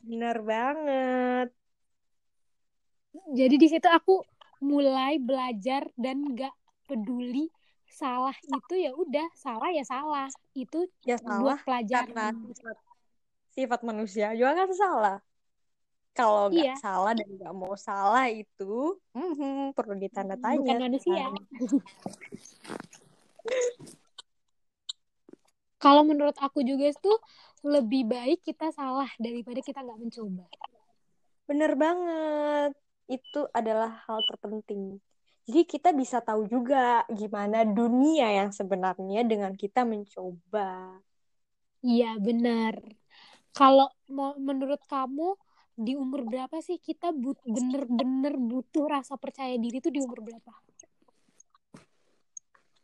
Bener 0.02 0.42
banget 0.42 1.57
jadi 3.34 3.56
di 3.56 3.68
situ 3.70 3.88
aku 3.88 4.22
mulai 4.62 5.22
belajar 5.22 5.86
dan 5.98 6.34
nggak 6.34 6.54
peduli 6.90 7.52
salah 7.88 8.36
itu 8.46 8.76
ya 8.78 8.92
udah 8.94 9.28
salah 9.34 9.70
ya 9.74 9.84
salah. 9.86 10.28
Itu 10.54 10.86
ya 11.04 11.18
buat 11.18 11.26
salah 11.26 11.60
pelajaran. 11.66 12.14
karena 12.14 12.28
sifat, 12.54 12.78
sifat 13.54 13.80
manusia 13.86 14.34
juga 14.38 14.66
kan 14.66 14.70
salah. 14.74 15.18
Kalau 16.18 16.50
nggak 16.50 16.74
iya. 16.74 16.76
salah 16.82 17.14
dan 17.14 17.30
nggak 17.30 17.54
mau 17.54 17.78
salah 17.78 18.26
itu 18.30 18.98
mhm, 19.14 19.74
perlu 19.78 19.94
ditanda 20.02 20.34
tanya 20.38 20.62
bukan 20.66 20.82
manusia. 20.90 21.14
Sekarang. 21.14 21.46
kalau 25.78 26.02
menurut 26.02 26.34
aku 26.42 26.66
juga 26.66 26.90
itu 26.90 27.14
lebih 27.62 28.10
baik 28.10 28.42
kita 28.42 28.74
salah 28.74 29.10
daripada 29.22 29.62
kita 29.62 29.86
nggak 29.86 30.00
mencoba. 30.02 30.50
Bener 31.46 31.78
banget 31.78 32.74
itu 33.08 33.48
adalah 33.56 34.04
hal 34.06 34.20
terpenting. 34.28 35.00
Jadi 35.48 35.64
kita 35.64 35.96
bisa 35.96 36.20
tahu 36.20 36.44
juga 36.44 37.08
gimana 37.08 37.64
dunia 37.64 38.28
yang 38.36 38.52
sebenarnya 38.52 39.24
dengan 39.24 39.56
kita 39.56 39.88
mencoba. 39.88 41.00
Iya 41.80 42.20
benar. 42.20 42.76
Kalau 43.56 43.88
menurut 44.38 44.84
kamu 44.92 45.40
di 45.78 45.96
umur 45.96 46.28
berapa 46.28 46.58
sih 46.60 46.82
kita 46.82 47.16
but 47.16 47.40
bener-bener 47.48 48.36
butuh 48.36 48.92
rasa 48.92 49.16
percaya 49.16 49.56
diri 49.56 49.80
itu 49.80 49.88
di 49.88 50.04
umur 50.04 50.20
berapa? 50.20 50.52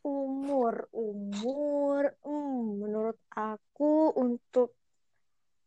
Umur 0.08 0.88
umur 0.96 2.16
hmm, 2.24 2.80
menurut 2.80 3.20
aku 3.36 4.16
untuk 4.16 4.72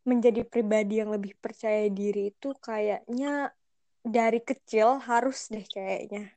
menjadi 0.06 0.46
pribadi 0.46 1.02
yang 1.02 1.10
lebih 1.10 1.34
percaya 1.42 1.90
diri 1.90 2.30
itu 2.30 2.54
kayaknya 2.62 3.50
dari 4.06 4.38
kecil 4.38 5.02
harus 5.02 5.50
deh 5.50 5.66
kayaknya. 5.66 6.30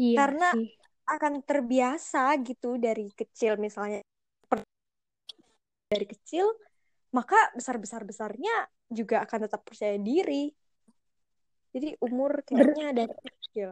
Iya 0.00 0.16
karena 0.24 0.48
sih. 0.56 0.72
akan 1.04 1.32
terbiasa 1.44 2.32
gitu 2.40 2.80
dari 2.80 3.12
kecil 3.12 3.60
misalnya 3.60 4.00
dari 5.88 6.04
kecil 6.04 6.52
maka 7.12 7.36
besar 7.56 7.80
besar 7.80 8.04
besarnya 8.04 8.68
juga 8.88 9.20
akan 9.24 9.38
tetap 9.44 9.60
percaya 9.68 10.00
diri. 10.00 10.48
Jadi 11.76 12.00
umur 12.00 12.40
Ber- 12.48 12.72
kayaknya 12.72 13.04
dari 13.04 13.14
kecil. 13.20 13.70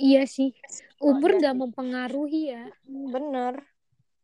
Iya 0.00 0.24
sih. 0.24 0.56
Umur 1.02 1.36
nggak 1.36 1.56
mempengaruhi 1.56 2.56
ya. 2.56 2.64
Bener. 2.88 3.60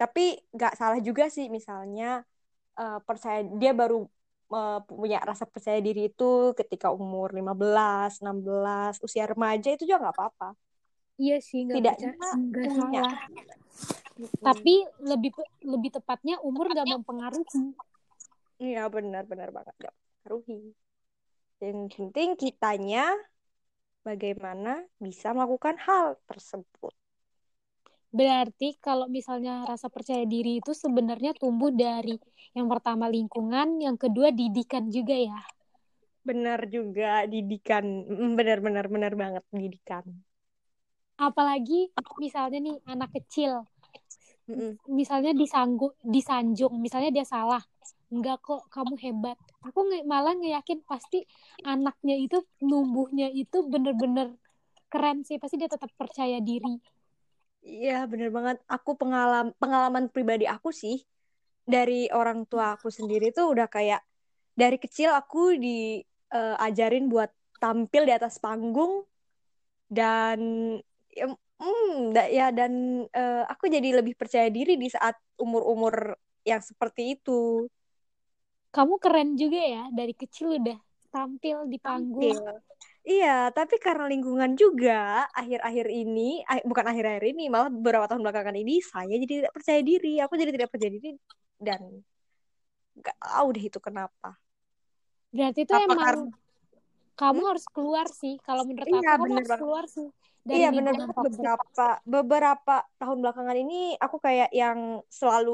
Tapi 0.00 0.40
nggak 0.54 0.74
salah 0.78 1.00
juga 1.04 1.28
sih 1.28 1.52
misalnya 1.52 2.24
eh, 2.78 2.98
percaya 3.04 3.44
dia 3.44 3.72
baru 3.76 4.08
eh, 4.48 4.78
punya 4.88 5.18
rasa 5.20 5.44
percaya 5.44 5.78
diri 5.80 6.08
itu 6.12 6.52
ketika 6.56 6.88
umur 6.92 7.32
15, 7.32 8.20
16, 8.24 8.98
usia 9.04 9.24
remaja 9.28 9.68
itu 9.74 9.84
juga 9.84 10.08
nggak 10.08 10.16
apa-apa. 10.16 10.48
iya 11.18 11.36
sih 11.42 11.66
nggak 11.66 11.76
Tidaknya 11.78 12.10
percaya 12.14 12.34
nggak 12.38 12.70
punya. 12.78 13.02
salah 13.02 13.16
tapi 14.42 14.74
lebih 14.98 15.30
lebih 15.62 15.90
tepatnya 15.94 16.42
umur 16.42 16.66
nggak 16.74 16.86
mempengaruhi 16.90 17.74
Iya 18.58 18.90
benar-benar 18.90 19.54
banget 19.54 19.74
nggak 19.78 19.94
mempengaruhi. 19.94 20.74
Yang 21.62 21.78
penting 21.94 22.28
kitanya 22.34 23.14
bagaimana 24.02 24.82
bisa 24.98 25.30
melakukan 25.30 25.78
hal 25.78 26.18
tersebut. 26.26 26.90
Berarti 28.12 28.76
kalau 28.86 29.06
misalnya 29.08 29.64
rasa 29.70 29.88
percaya 29.92 30.24
diri 30.28 30.60
itu 30.60 30.72
sebenarnya 30.76 31.32
tumbuh 31.40 31.70
dari 31.72 32.16
yang 32.56 32.68
pertama 32.72 33.06
lingkungan, 33.08 33.80
yang 33.84 33.96
kedua 34.00 34.28
didikan 34.32 34.88
juga 34.92 35.16
ya. 35.16 35.38
Benar 36.28 36.60
juga 36.74 37.06
didikan, 37.32 37.84
Mm, 38.20 38.30
benar-benar 38.38 38.86
benar 38.94 39.12
banget 39.22 39.44
didikan. 39.60 40.04
Apalagi 41.26 41.80
misalnya 42.22 42.58
nih 42.66 42.76
anak 42.92 43.10
kecil, 43.16 43.52
Mm-mm. 44.48 44.78
misalnya 44.98 45.32
disanggu, 45.42 45.86
disanjung, 46.14 46.74
misalnya 46.84 47.10
dia 47.16 47.26
salah. 47.34 47.62
Enggak 48.14 48.36
kok, 48.46 48.62
kamu 48.74 48.94
hebat. 49.04 49.36
Aku 49.68 49.78
nge- 49.88 50.06
malah 50.12 50.32
ngeyakin 50.40 50.80
pasti 50.90 51.18
anaknya 51.72 52.14
itu 52.24 52.36
numbuhnya 52.64 53.28
itu 53.42 53.58
bener-bener 53.72 54.28
keren 54.92 55.18
sih. 55.28 55.36
Pasti 55.42 55.56
dia 55.60 55.70
tetap 55.74 55.90
percaya 56.00 56.38
diri. 56.40 56.74
Iya 57.64 57.92
benar 58.10 58.28
banget. 58.36 58.56
Aku 58.74 58.90
pengalaman 59.00 59.52
pengalaman 59.60 60.04
pribadi 60.14 60.44
aku 60.48 60.68
sih 60.82 60.96
dari 61.74 62.08
orang 62.14 62.46
tua 62.50 62.76
aku 62.76 62.88
sendiri 62.98 63.26
tuh 63.36 63.46
udah 63.54 63.66
kayak 63.68 64.00
dari 64.60 64.76
kecil 64.82 65.10
aku 65.14 65.38
diajarin 65.58 67.04
buat 67.12 67.30
tampil 67.62 68.02
di 68.08 68.12
atas 68.14 68.38
panggung 68.44 69.04
dan 69.88 70.38
ya, 71.12 71.26
mm, 71.60 72.14
da- 72.14 72.30
ya 72.30 72.46
dan 72.52 72.72
eh, 73.12 73.42
aku 73.52 73.64
jadi 73.68 73.88
lebih 74.00 74.14
percaya 74.20 74.48
diri 74.52 74.76
di 74.76 74.88
saat 74.92 75.16
umur-umur 75.40 76.16
yang 76.46 76.62
seperti 76.64 77.18
itu. 77.18 77.66
Kamu 78.72 79.00
keren 79.00 79.34
juga 79.40 79.58
ya, 79.58 79.88
dari 79.90 80.12
kecil 80.12 80.60
udah 80.60 80.78
tampil 81.08 81.66
di 81.72 81.78
panggung. 81.80 82.36
Tampil. 82.36 82.62
Iya, 83.10 83.28
tapi 83.56 83.74
karena 83.84 84.04
lingkungan 84.12 84.50
juga 84.62 84.92
akhir-akhir 85.40 85.86
ini, 86.00 86.20
ah, 86.50 86.58
bukan 86.70 86.86
akhir-akhir 86.90 87.24
ini, 87.32 87.42
malah 87.52 87.68
beberapa 87.76 88.04
tahun 88.08 88.22
belakangan 88.24 88.56
ini 88.62 88.72
saya 88.90 89.14
jadi 89.24 89.34
tidak 89.40 89.52
percaya 89.56 89.80
diri. 89.90 90.08
Aku 90.24 90.34
jadi 90.40 90.52
tidak 90.56 90.68
percaya 90.72 90.92
diri 90.96 91.08
dan 91.66 91.80
nggak 92.98 93.16
tahu 93.22 93.46
deh 93.54 93.64
itu 93.68 93.78
kenapa. 93.86 94.28
Berarti 95.34 95.60
itu 95.64 95.74
Apa 95.76 95.80
emang 95.86 96.00
karena 96.02 96.24
kamu 97.20 97.40
Hmm? 97.40 97.48
harus 97.50 97.66
keluar 97.74 98.06
sih. 98.20 98.34
Kalau 98.46 98.62
menurut 98.68 98.90
Iya, 98.90 99.00
aku, 99.00 99.18
kamu 99.20 99.38
harus 99.38 99.52
banget. 99.56 99.60
keluar 99.60 99.84
sih 99.94 100.06
dari 100.50 100.64
Iya, 100.64 100.68
lingkungan 100.72 101.10
banget 101.16 101.18
beberapa 101.24 101.82
beberapa 102.14 102.72
tahun 103.00 103.18
belakangan 103.22 103.56
ini 103.62 103.74
aku 104.04 104.16
kayak 104.26 104.48
yang 104.60 104.78
selalu 105.18 105.50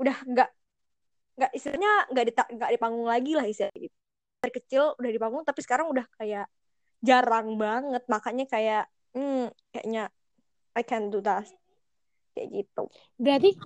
udah 0.00 0.16
nggak 0.30 0.48
nggak 1.36 1.50
istilahnya 1.56 1.90
nggak 2.12 2.24
di 2.28 2.32
nggak 2.56 2.70
di 2.74 2.78
panggung 2.82 3.08
lagi 3.14 3.30
lah 3.38 3.46
istilahnya 3.50 3.80
gitu. 3.86 3.96
Dari 4.44 4.52
kecil 4.52 4.92
udah 5.00 5.10
di 5.10 5.20
panggung 5.20 5.44
tapi 5.48 5.60
sekarang 5.64 5.88
udah 5.88 6.04
kayak 6.20 6.46
jarang 7.00 7.56
banget 7.56 8.04
makanya 8.12 8.44
kayak 8.44 8.84
hmm, 9.16 9.48
kayaknya 9.72 10.12
I 10.76 10.82
can 10.84 11.08
do 11.08 11.24
that 11.24 11.48
kayak 12.36 12.50
gitu. 12.50 12.90
Berarti 13.16 13.56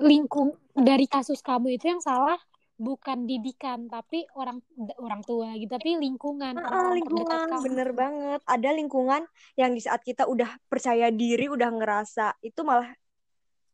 lingkung 0.00 0.56
dari 0.72 1.04
kasus 1.04 1.44
kamu 1.44 1.76
itu 1.76 1.92
yang 1.92 2.00
salah 2.00 2.38
bukan 2.82 3.28
didikan, 3.30 3.86
tapi 3.86 4.26
orang 4.34 4.58
orang 4.98 5.22
tua 5.22 5.54
gitu, 5.54 5.70
tapi 5.70 5.94
lingkungan 6.00 6.58
Ah, 6.58 6.90
lingkungan 6.90 7.46
bener 7.62 7.94
banget. 7.94 8.40
Ada 8.42 8.70
lingkungan 8.74 9.22
yang 9.54 9.70
di 9.70 9.82
saat 9.82 10.02
kita 10.02 10.26
udah 10.26 10.58
percaya 10.66 11.12
diri, 11.14 11.46
udah 11.46 11.70
ngerasa 11.70 12.42
itu 12.42 12.60
malah 12.66 12.90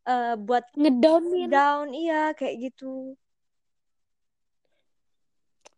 eh, 0.05 0.35
buat 0.37 0.65
Ngedownin. 0.77 1.49
down, 1.49 1.87
iya 1.97 2.37
kayak 2.37 2.73
gitu. 2.73 3.17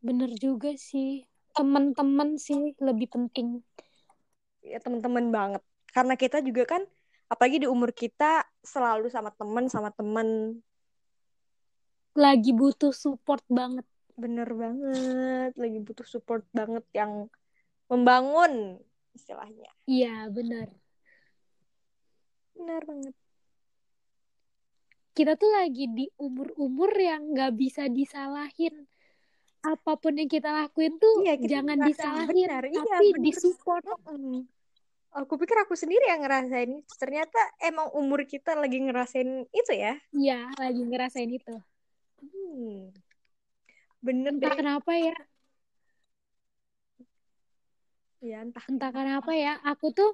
Bener 0.00 0.32
juga 0.40 0.72
sih. 0.76 1.28
Teman-teman 1.52 2.40
sih 2.40 2.72
lebih 2.80 3.12
penting. 3.12 3.60
Ya 4.64 4.80
teman-teman 4.80 5.28
banget. 5.28 5.62
Karena 5.92 6.14
kita 6.16 6.40
juga 6.40 6.64
kan, 6.64 6.82
apalagi 7.28 7.64
di 7.64 7.68
umur 7.68 7.92
kita 7.92 8.44
selalu 8.64 9.12
sama 9.12 9.28
teman, 9.36 9.68
sama 9.68 9.90
teman. 9.92 10.60
Lagi 12.16 12.50
butuh 12.56 12.96
support 12.96 13.44
banget. 13.50 13.84
Bener 14.16 14.48
banget. 14.48 15.52
Lagi 15.56 15.78
butuh 15.84 16.06
support 16.08 16.44
banget 16.52 16.84
yang 16.96 17.28
membangun 17.90 18.78
istilahnya. 19.12 19.68
Iya, 19.84 20.30
bener. 20.30 20.70
Bener 22.54 22.82
banget. 22.86 23.14
Kita 25.10 25.34
tuh 25.34 25.50
lagi 25.50 25.90
di 25.90 26.06
umur-umur 26.16 26.94
yang 26.94 27.34
nggak 27.34 27.52
bisa 27.58 27.90
disalahin. 27.90 28.86
Apa 29.60 29.92
pun 30.00 30.16
yang 30.16 30.30
kita 30.30 30.48
lakuin 30.48 30.96
tuh 30.96 31.20
Iya, 31.20 31.34
kita 31.36 31.50
jangan 31.60 31.78
disalahin, 31.84 32.48
benar. 32.48 32.62
Iya, 32.64 32.80
tapi 32.80 33.06
bener. 33.12 33.24
disupport. 33.28 33.84
Mm-mm. 34.08 34.38
Aku 35.10 35.34
pikir 35.36 35.56
aku 35.58 35.74
sendiri 35.74 36.06
yang 36.06 36.22
ngerasain. 36.22 36.80
Ternyata 36.96 37.40
emang 37.60 37.90
umur 37.92 38.24
kita 38.24 38.54
lagi 38.56 38.78
ngerasain 38.78 39.44
itu 39.50 39.72
ya. 39.74 39.98
Iya, 40.14 40.48
lagi 40.56 40.82
ngerasain 40.86 41.30
itu. 41.34 41.54
Hmm. 42.24 42.94
Bener 44.00 44.32
Entah 44.32 44.54
deh. 44.54 44.58
kenapa 44.64 44.92
ya, 44.96 45.16
Ya 48.20 48.44
entah. 48.44 48.64
entah 48.68 48.92
kenapa 48.92 49.32
ya. 49.32 49.56
Aku 49.64 49.92
tuh, 49.96 50.12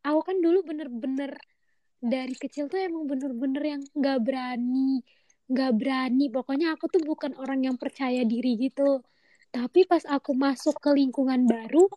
aku 0.00 0.20
kan 0.24 0.36
dulu 0.40 0.64
bener-bener 0.64 1.36
dari 2.00 2.32
kecil 2.36 2.68
tuh 2.72 2.80
emang 2.80 3.04
bener-bener 3.08 3.62
yang 3.62 3.82
nggak 3.92 4.18
berani, 4.24 5.00
nggak 5.50 5.72
berani. 5.78 6.26
Pokoknya 6.30 6.74
aku 6.74 6.90
tuh 6.90 7.02
bukan 7.02 7.34
orang 7.38 7.62
yang 7.66 7.76
percaya 7.78 8.22
diri 8.26 8.58
gitu. 8.58 9.02
Tapi 9.54 9.86
pas 9.88 10.02
aku 10.04 10.36
masuk 10.36 10.76
ke 10.82 10.90
lingkungan 10.92 11.46
baru, 11.48 11.88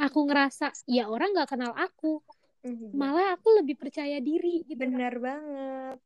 aku 0.00 0.18
ngerasa 0.26 0.72
ya 0.88 1.06
orang 1.06 1.32
nggak 1.36 1.50
kenal 1.54 1.72
aku. 1.76 2.20
Mhm. 2.66 2.96
Malah 2.96 3.36
aku 3.38 3.62
lebih 3.62 3.76
percaya 3.78 4.18
diri 4.18 4.64
gitu. 4.66 4.80
Benar 4.80 5.14
banget. 5.22 5.98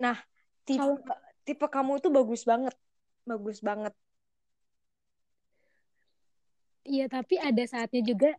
Nah, 0.00 0.18
tipe 0.66 0.80
Kalau 0.80 0.96
tipe 1.44 1.66
kamu 1.68 2.00
itu 2.00 2.08
bagus 2.10 2.42
banget. 2.48 2.74
Bagus 3.28 3.58
banget. 3.60 3.92
Iya, 6.84 7.08
tapi 7.08 7.40
ada 7.40 7.64
saatnya 7.64 8.04
juga 8.04 8.36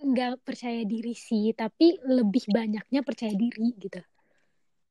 nggak 0.00 0.44
percaya 0.44 0.82
diri 0.84 1.12
sih, 1.16 1.52
tapi 1.56 1.96
lebih 2.04 2.44
banyaknya 2.50 3.00
percaya 3.00 3.32
diri 3.32 3.72
gitu. 3.80 4.00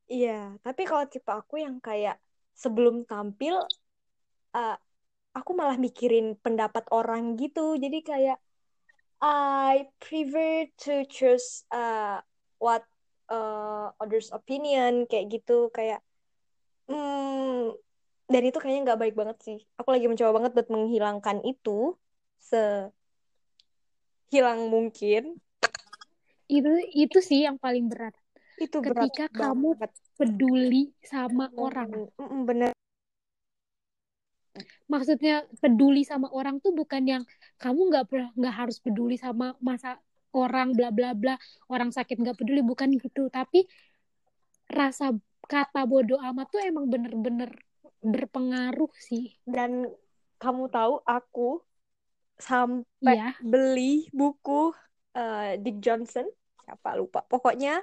Iya, 0.06 0.58
tapi 0.62 0.86
kalau 0.86 1.06
tipe 1.10 1.32
aku 1.34 1.62
yang 1.66 1.82
kayak 1.82 2.22
sebelum 2.54 3.10
tampil, 3.10 3.58
uh, 4.54 4.78
aku 5.34 5.52
malah 5.58 5.76
mikirin 5.82 6.38
pendapat 6.40 6.86
orang 6.94 7.36
gitu. 7.36 7.76
Jadi 7.76 8.00
kayak 8.06 8.38
I 9.22 9.90
prefer 9.98 10.70
to 10.86 11.08
choose 11.10 11.66
uh, 11.74 12.22
what 12.62 12.86
uh, 13.30 13.90
others 13.98 14.30
opinion 14.30 15.10
kayak 15.10 15.42
gitu 15.42 15.74
kayak 15.74 16.06
hmm, 16.86 17.74
dan 18.30 18.42
itu 18.46 18.58
kayaknya 18.62 18.94
nggak 18.94 19.02
baik 19.02 19.16
banget 19.18 19.38
sih. 19.42 19.58
Aku 19.82 19.90
lagi 19.90 20.06
mencoba 20.06 20.32
banget 20.38 20.52
buat 20.54 20.70
menghilangkan 20.70 21.42
itu 21.46 21.98
sehilang 24.30 24.68
mungkin. 24.74 25.38
Itu 26.46 26.70
itu 26.94 27.18
sih 27.22 27.46
yang 27.46 27.58
paling 27.58 27.90
berat. 27.90 28.14
Itu 28.62 28.80
berat 28.80 29.10
Ketika 29.10 29.26
kamu 29.34 29.76
banget. 29.76 29.92
peduli 30.16 30.84
sama 31.04 31.50
orang. 31.58 31.90
Mm, 32.16 32.24
mm, 32.24 32.42
bener. 32.46 32.72
Maksudnya 34.88 35.44
peduli 35.60 36.06
sama 36.08 36.30
orang 36.32 36.62
tuh 36.64 36.72
bukan 36.72 37.04
yang 37.04 37.24
kamu 37.60 37.92
nggak 37.92 38.04
nggak 38.40 38.56
harus 38.56 38.78
peduli 38.80 39.18
sama 39.20 39.58
masa 39.60 40.00
orang 40.36 40.76
bla 40.78 40.92
bla 40.92 41.12
bla 41.16 41.36
orang 41.72 41.90
sakit 41.96 42.16
nggak 42.20 42.38
peduli 42.40 42.62
bukan 42.64 42.92
gitu 43.00 43.32
tapi 43.32 43.66
rasa 44.70 45.06
kata 45.48 45.82
bodoh 45.92 46.20
amat 46.30 46.48
tuh 46.54 46.62
emang 46.70 46.86
bener-bener 46.90 47.50
berpengaruh 48.02 48.92
sih 49.08 49.34
Dan 49.46 49.90
kamu 50.42 50.64
tahu 50.70 51.02
aku 51.06 51.64
sampai 52.36 53.16
iya. 53.16 53.32
beli 53.40 54.12
buku 54.12 54.72
uh, 55.16 55.56
Dick 55.60 55.80
Johnson 55.80 56.28
siapa 56.66 56.98
lupa. 56.98 57.24
Pokoknya 57.26 57.80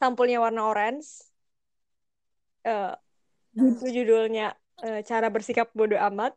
sampulnya 0.00 0.40
warna 0.40 0.66
orange. 0.66 1.08
Uh, 2.64 2.96
itu 3.54 4.02
judulnya 4.02 4.56
uh, 4.82 5.00
cara 5.04 5.28
bersikap 5.28 5.70
bodoh 5.76 6.00
amat. 6.10 6.32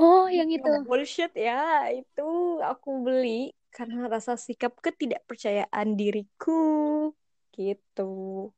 Oh 0.00 0.26
yang 0.28 0.48
itu 0.48 0.64
bullshit 0.88 1.32
ya. 1.36 1.92
Itu 1.92 2.58
aku 2.64 3.04
beli 3.04 3.52
karena 3.72 4.08
rasa 4.08 4.34
sikap 4.34 4.80
ketidakpercayaan 4.80 5.94
diriku. 5.94 7.12
Gitu. 7.52 8.48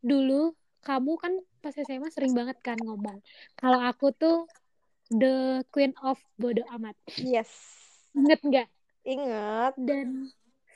Dulu 0.00 0.40
kamu 0.84 1.12
kan 1.16 1.32
pas 1.64 1.72
SMA 1.72 2.12
sering 2.12 2.36
banget 2.36 2.60
kan 2.60 2.76
ngomong 2.76 3.24
kalau 3.56 3.80
aku 3.80 4.12
tuh 4.12 4.44
the 5.14 5.62
queen 5.70 5.94
of 6.02 6.18
bodoh 6.36 6.66
amat. 6.78 6.98
Yes. 7.18 7.50
Inget 8.14 8.40
nggak? 8.42 8.68
Ingat. 9.06 9.74
Dan 9.78 10.30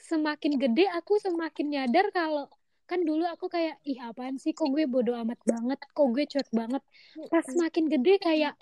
semakin 0.07 0.57
gede 0.57 0.87
aku 0.95 1.19
semakin 1.19 1.67
nyadar 1.75 2.09
kalau 2.15 2.47
kan 2.89 3.05
dulu 3.05 3.29
aku 3.29 3.53
kayak 3.53 3.77
ih 3.85 4.01
apaan 4.01 4.41
sih? 4.41 4.57
Kok 4.57 4.73
gue 4.73 4.89
bodoh 4.89 5.19
amat 5.21 5.39
banget? 5.45 5.79
Kok 5.93 6.09
gue 6.15 6.25
cuek 6.25 6.49
banget? 6.55 6.83
Pas 7.29 7.45
semakin 7.45 7.85
gede 7.93 8.15
kayak 8.23 8.55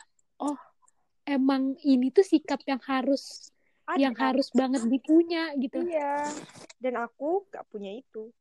oh 0.42 0.58
emang 1.26 1.78
ini 1.82 2.10
tuh 2.10 2.26
sikap 2.26 2.62
yang 2.66 2.82
harus 2.86 3.50
ada 3.86 4.02
yang 4.02 4.18
harus 4.18 4.50
banget 4.50 4.82
dipunya 4.90 5.54
gitu. 5.62 5.78
Iya. 5.86 6.26
Dan 6.82 6.98
aku 6.98 7.46
gak 7.54 7.70
punya 7.70 7.94
itu. 7.94 8.34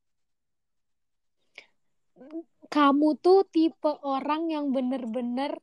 Kamu 2.72 3.20
tuh 3.22 3.46
tipe 3.54 3.92
orang 4.02 4.50
yang 4.50 4.74
bener-bener 4.74 5.60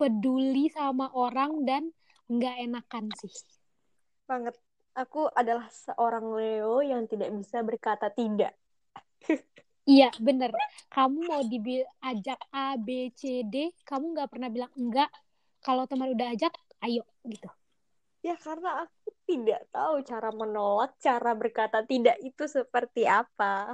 peduli 0.00 0.72
sama 0.72 1.06
orang 1.24 1.52
dan 1.68 1.82
nggak 2.32 2.56
enakan 2.64 3.06
sih 3.20 3.32
banget 4.28 4.54
aku 5.02 5.28
adalah 5.40 5.66
seorang 5.68 6.26
Leo 6.38 6.80
yang 6.80 7.02
tidak 7.10 7.30
bisa 7.36 7.58
berkata 7.68 8.08
tidak 8.20 8.52
Iya, 9.90 10.08
bener. 10.26 10.52
Kamu 10.94 11.18
mau 11.30 11.42
diajak 11.42 12.40
A, 12.54 12.78
B, 12.86 13.10
C, 13.18 13.42
D, 13.52 13.74
kamu 13.88 14.04
nggak 14.14 14.30
pernah 14.32 14.48
bilang 14.54 14.72
enggak. 14.76 15.10
Kalau 15.66 15.84
teman 15.90 16.12
udah 16.14 16.26
ajak, 16.36 16.52
ayo 16.84 17.02
gitu. 17.26 17.48
ya 18.20 18.36
karena 18.36 18.84
aku 18.84 19.08
tidak 19.28 19.60
tahu 19.72 19.94
cara 20.10 20.28
menolak 20.40 20.92
cara 21.00 21.32
berkata 21.40 21.78
tidak 21.90 22.16
itu 22.20 22.44
seperti 22.56 23.08
apa 23.08 23.72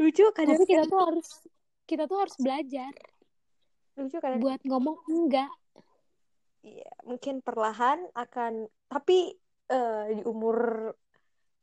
lucu 0.00 0.24
kadang 0.36 0.58
Tapi 0.58 0.64
kita 0.70 0.84
tuh 0.90 0.98
harus 1.02 1.28
kita 1.88 2.04
tuh 2.10 2.18
harus 2.22 2.36
belajar 2.38 2.92
lucu 3.96 4.16
kadang 4.18 4.40
buat 4.40 4.60
ngomong 4.64 4.96
enggak. 5.08 5.50
Iya, 6.62 6.90
mungkin 7.02 7.42
perlahan 7.42 8.06
akan 8.14 8.70
tapi 8.86 9.34
eh, 9.66 10.02
di 10.14 10.22
umur 10.22 10.90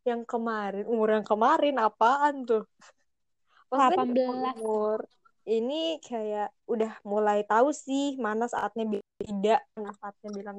yang 0.03 0.27
kemarin, 0.27 0.83
umur 0.87 1.15
yang 1.15 1.25
kemarin 1.25 1.75
apaan 1.79 2.43
tuh? 2.43 2.63
Maksudnya 3.69 4.05
di 4.05 4.13
18. 4.13 4.55
umur 4.59 4.99
ini 5.49 5.97
kayak 6.03 6.53
udah 6.69 6.93
mulai 7.07 7.41
tahu 7.47 7.73
sih 7.73 8.19
mana 8.21 8.45
saatnya 8.45 8.85
bilang 8.85 9.13
tidak, 9.23 9.61
mana 9.73 9.91
saatnya 9.97 10.29
bilang 10.35 10.57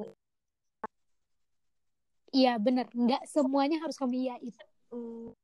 Iya, 2.30 2.62
bener. 2.62 2.86
Enggak 2.94 3.26
semuanya 3.26 3.82
harus 3.82 3.98
kamu 3.98 4.14
iyain. 4.14 4.54
hmm, 4.94 5.34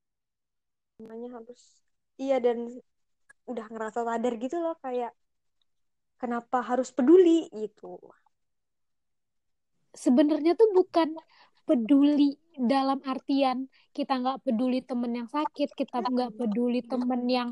semuanya 0.96 1.28
harus 1.34 1.60
iya 2.16 2.38
dan 2.38 2.70
udah 3.50 3.66
ngerasa 3.70 4.06
sadar 4.06 4.32
gitu 4.38 4.56
loh 4.62 4.78
kayak 4.78 5.10
kenapa 6.16 6.64
harus 6.64 6.92
peduli 6.92 7.48
gitu. 7.52 8.00
Sebenarnya 9.96 10.52
tuh 10.56 10.68
bukan 10.76 11.16
peduli 11.64 12.36
dalam 12.56 13.00
artian 13.04 13.68
kita 13.96 14.20
nggak 14.20 14.44
peduli 14.44 14.84
temen 14.84 15.12
yang 15.12 15.28
sakit, 15.28 15.72
kita 15.72 16.04
nggak 16.04 16.36
peduli 16.36 16.84
temen 16.84 17.24
yang 17.28 17.48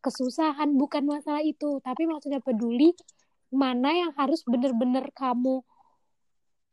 kesusahan, 0.00 0.74
bukan 0.78 1.06
masalah 1.06 1.42
itu. 1.42 1.82
Tapi 1.82 2.06
maksudnya 2.06 2.38
peduli 2.38 2.94
mana 3.50 3.90
yang 3.90 4.12
harus 4.14 4.46
bener-bener 4.46 5.10
kamu 5.10 5.66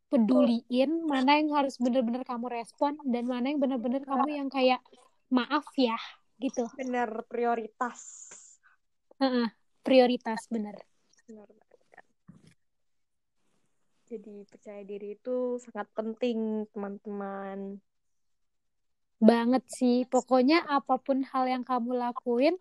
peduliin, 0.07 1.03
mana 1.03 1.35
yang 1.41 1.51
harus 1.51 1.75
bener-bener 1.75 2.23
kamu 2.23 2.47
respon, 2.47 2.95
dan 3.11 3.27
mana 3.27 3.51
yang 3.51 3.59
bener-bener 3.59 4.07
kamu 4.07 4.39
yang 4.39 4.47
kayak 4.47 4.79
maaf 5.27 5.67
ya, 5.75 5.99
gitu. 6.39 6.63
Bener 6.79 7.27
prioritas. 7.27 8.31
Heeh, 9.19 9.51
prioritas 9.83 10.47
bener. 10.47 10.79
Benar 11.27 11.49
banget 11.51 11.81
kan. 11.91 12.05
Jadi 14.07 14.47
percaya 14.47 14.81
diri 14.87 15.19
itu 15.19 15.59
sangat 15.59 15.91
penting, 15.91 16.63
teman-teman. 16.71 17.83
Banget 19.19 19.67
sih. 19.67 20.07
Pokoknya 20.07 20.63
apa 20.63 20.95
pun 20.95 21.27
hal 21.27 21.51
yang 21.51 21.67
kamu 21.67 21.99
lakuin, 21.99 22.55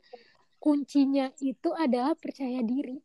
kuncinya 0.58 1.30
itu 1.38 1.70
adalah 1.70 2.18
percaya 2.18 2.58
diri. 2.66 2.98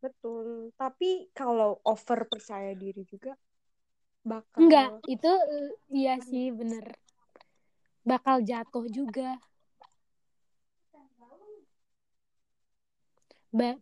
Betul. 0.00 0.72
Tapi 0.80 1.28
kalau 1.36 1.84
over 1.84 2.24
percaya 2.24 2.72
diri 2.72 3.04
juga 3.04 3.36
bakal 4.24 4.64
Enggak, 4.64 4.88
itu 5.04 5.32
iya 5.92 6.16
sih 6.24 6.48
bener. 6.48 6.96
Bakal 8.08 8.40
jatuh 8.48 8.88
juga. 8.88 9.36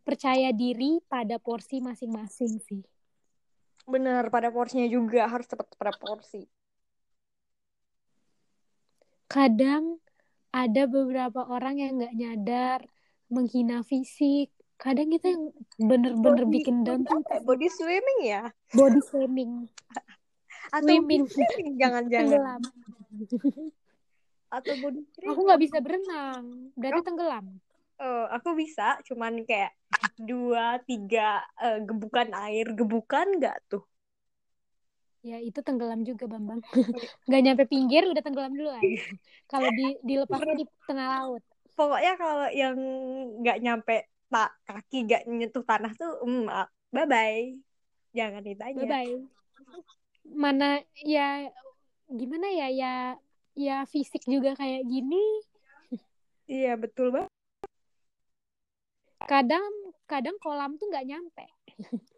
Percaya 0.05 0.53
diri 0.53 1.01
pada 1.09 1.41
porsi 1.41 1.81
masing-masing 1.81 2.61
sih. 2.61 2.83
benar 3.83 4.31
pada 4.31 4.53
porsinya 4.53 4.87
juga 4.87 5.27
harus 5.27 5.49
tepat 5.49 5.67
pada 5.75 5.91
porsi. 5.97 6.47
Kadang 9.27 9.97
ada 10.53 10.85
beberapa 10.85 11.43
orang 11.49 11.81
yang 11.81 11.99
nggak 11.99 12.15
nyadar 12.15 12.79
menghina 13.27 13.81
fisik. 13.83 14.53
Kadang 14.77 15.11
itu 15.11 15.25
yang 15.25 15.43
bener-bener 15.81 16.45
Body- 16.45 16.55
bikin 16.59 16.83
down 16.83 17.03
tuh 17.03 17.23
ya? 17.23 17.39
Body 17.41 17.69
swimming 17.71 18.21
ya? 18.23 18.43
body 18.71 19.01
shaming, 19.09 19.53
Atau 20.75 20.85
Swimming. 20.87 21.23
swimming 21.27 21.69
jangan-jangan. 21.79 22.61
Atau 24.53 24.75
body 24.79 25.01
swimming. 25.07 25.31
Aku 25.33 25.41
nggak 25.43 25.61
bisa 25.63 25.79
berenang, 25.81 26.71
berarti 26.75 27.01
tenggelam. 27.03 27.47
Oh, 27.99 28.25
aku 28.31 28.55
bisa, 28.57 28.99
cuman 29.09 29.45
kayak 29.49 29.73
dua, 30.17 30.79
tiga 30.89 31.43
eh, 31.61 31.79
gebukan 31.85 32.29
air. 32.37 32.67
Gebukan 32.79 33.27
nggak 33.39 33.57
tuh? 33.71 33.83
Ya 35.23 35.39
itu 35.39 35.63
tenggelam 35.63 36.03
juga 36.03 36.27
Bambang. 36.27 36.59
Nggak 37.31 37.41
nyampe 37.47 37.65
pinggir 37.71 38.03
udah 38.11 38.23
tenggelam 38.27 38.53
duluan. 38.59 38.83
Kalau 39.47 39.71
di 39.71 39.95
dilepasnya 40.03 40.55
di 40.59 40.65
tengah 40.89 41.07
laut. 41.15 41.43
pokoknya 41.73 42.13
kalau 42.21 42.49
yang 42.53 42.77
nggak 43.41 43.59
nyampe 43.65 43.97
tak 44.33 44.51
kaki 44.69 44.97
nggak 45.09 45.23
nyentuh 45.29 45.65
tanah 45.65 45.93
tuh 45.97 46.21
mm, 46.25 46.49
bye 46.93 47.07
bye 47.09 47.57
jangan 48.13 48.43
ditanya 48.45 48.77
bye 48.77 48.89
bye 48.93 49.13
mana 50.43 50.81
ya 51.05 51.49
gimana 52.09 52.49
ya 52.53 52.69
ya 52.73 52.95
ya 53.57 53.77
fisik 53.89 54.23
juga 54.29 54.57
kayak 54.57 54.83
gini 54.89 55.21
iya 56.55 56.73
betul 56.83 57.07
banget 57.15 57.31
kadang 59.29 59.65
kadang 60.07 60.37
kolam 60.43 60.77
tuh 60.79 60.87
nggak 60.91 61.07
nyampe. 61.09 61.47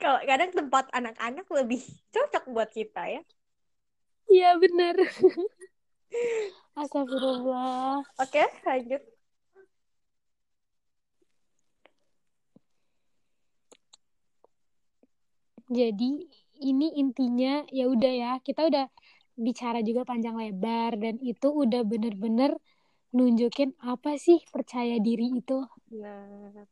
Kalau 0.00 0.20
kadang 0.28 0.52
tempat 0.52 0.92
anak-anak 0.92 1.46
lebih 1.48 1.80
cocok 2.12 2.44
buat 2.52 2.70
kita 2.70 3.02
ya. 3.08 3.22
Iya 4.28 4.60
bener. 4.60 4.96
Astagfirullah. 6.80 8.04
Oke 8.20 8.44
lanjut. 8.66 9.02
Jadi 15.66 16.30
ini 16.62 16.86
intinya 17.02 17.66
ya 17.74 17.90
udah 17.90 18.12
ya 18.12 18.32
kita 18.38 18.70
udah 18.70 18.86
bicara 19.36 19.82
juga 19.84 20.06
panjang 20.06 20.38
lebar 20.38 20.96
dan 20.96 21.20
itu 21.20 21.48
udah 21.52 21.82
bener-bener 21.84 22.56
nunjukin 23.16 23.72
apa 23.80 24.20
sih 24.20 24.44
percaya 24.52 25.00
diri 25.00 25.40
itu? 25.40 25.64
Nah 25.96 26.68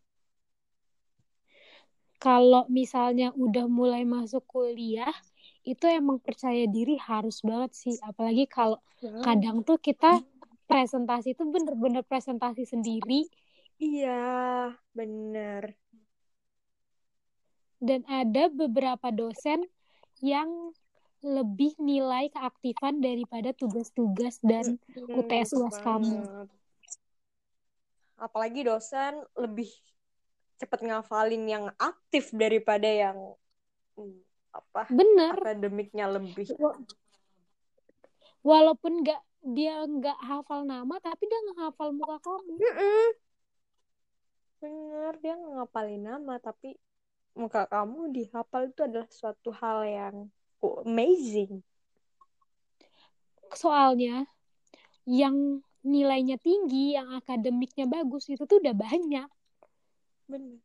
kalau 2.25 2.65
misalnya 2.73 3.37
udah 3.37 3.69
mulai 3.69 4.09
masuk 4.09 4.49
kuliah 4.49 5.13
itu 5.61 5.85
emang 5.85 6.17
percaya 6.25 6.65
diri 6.65 6.97
harus 6.97 7.45
banget 7.45 7.77
sih. 7.77 7.97
Apalagi 8.01 8.49
kalau 8.49 8.81
kadang 9.21 9.61
tuh 9.61 9.77
kita 9.77 10.25
presentasi 10.65 11.37
itu 11.37 11.45
bener-bener 11.45 12.01
presentasi 12.01 12.65
sendiri. 12.65 13.29
Iya 13.77 14.73
bener. 14.97 15.77
Dan 17.85 18.09
ada 18.09 18.49
beberapa 18.49 19.13
dosen 19.13 19.69
yang 20.25 20.73
lebih 21.37 21.73
nilai 21.91 22.25
keaktifan 22.35 22.95
daripada 23.07 23.51
tugas-tugas 23.61 24.35
dan 24.51 24.67
Hmm, 24.67 24.77
UTS 25.19 25.51
UAS 25.59 25.77
kamu. 25.87 26.19
apalagi 28.27 28.61
dosen 28.69 29.13
lebih 29.43 29.71
cepet 30.61 30.81
ngafalin 30.89 31.45
yang 31.55 31.65
aktif 31.91 32.25
daripada 32.43 32.87
yang 33.05 33.19
hmm, 33.99 34.19
apa 34.59 34.83
Bener, 34.89 35.37
akademiknya 35.37 36.07
lebih 36.17 36.49
Wa- 36.59 36.79
walaupun 38.49 38.93
nggak 39.03 39.21
dia 39.57 39.75
nggak 39.95 40.19
hafal 40.29 40.61
nama, 40.73 40.95
tapi 41.07 41.23
dia 41.31 41.41
ngehafal 41.47 41.89
muka 41.99 42.17
kamu. 42.27 42.57
Mm-mm. 42.61 43.15
bener 44.61 45.13
dia 45.23 45.33
nggak 45.39 45.53
ngapalin 45.57 46.03
nama 46.11 46.35
tapi 46.47 46.69
muka 47.41 47.63
kamu 47.75 48.01
dihafal 48.17 48.63
itu 48.71 48.81
adalah 48.89 49.09
suatu 49.21 49.51
hal 49.63 49.79
yang 49.99 50.17
amazing. 50.85 51.61
Soalnya 53.55 54.27
yang 55.05 55.61
nilainya 55.85 56.41
tinggi, 56.41 56.97
yang 56.97 57.13
akademiknya 57.13 57.85
bagus 57.85 58.27
itu 58.33 58.49
tuh 58.49 58.59
udah 58.59 58.75
banyak. 58.75 59.29
bener. 60.25 60.59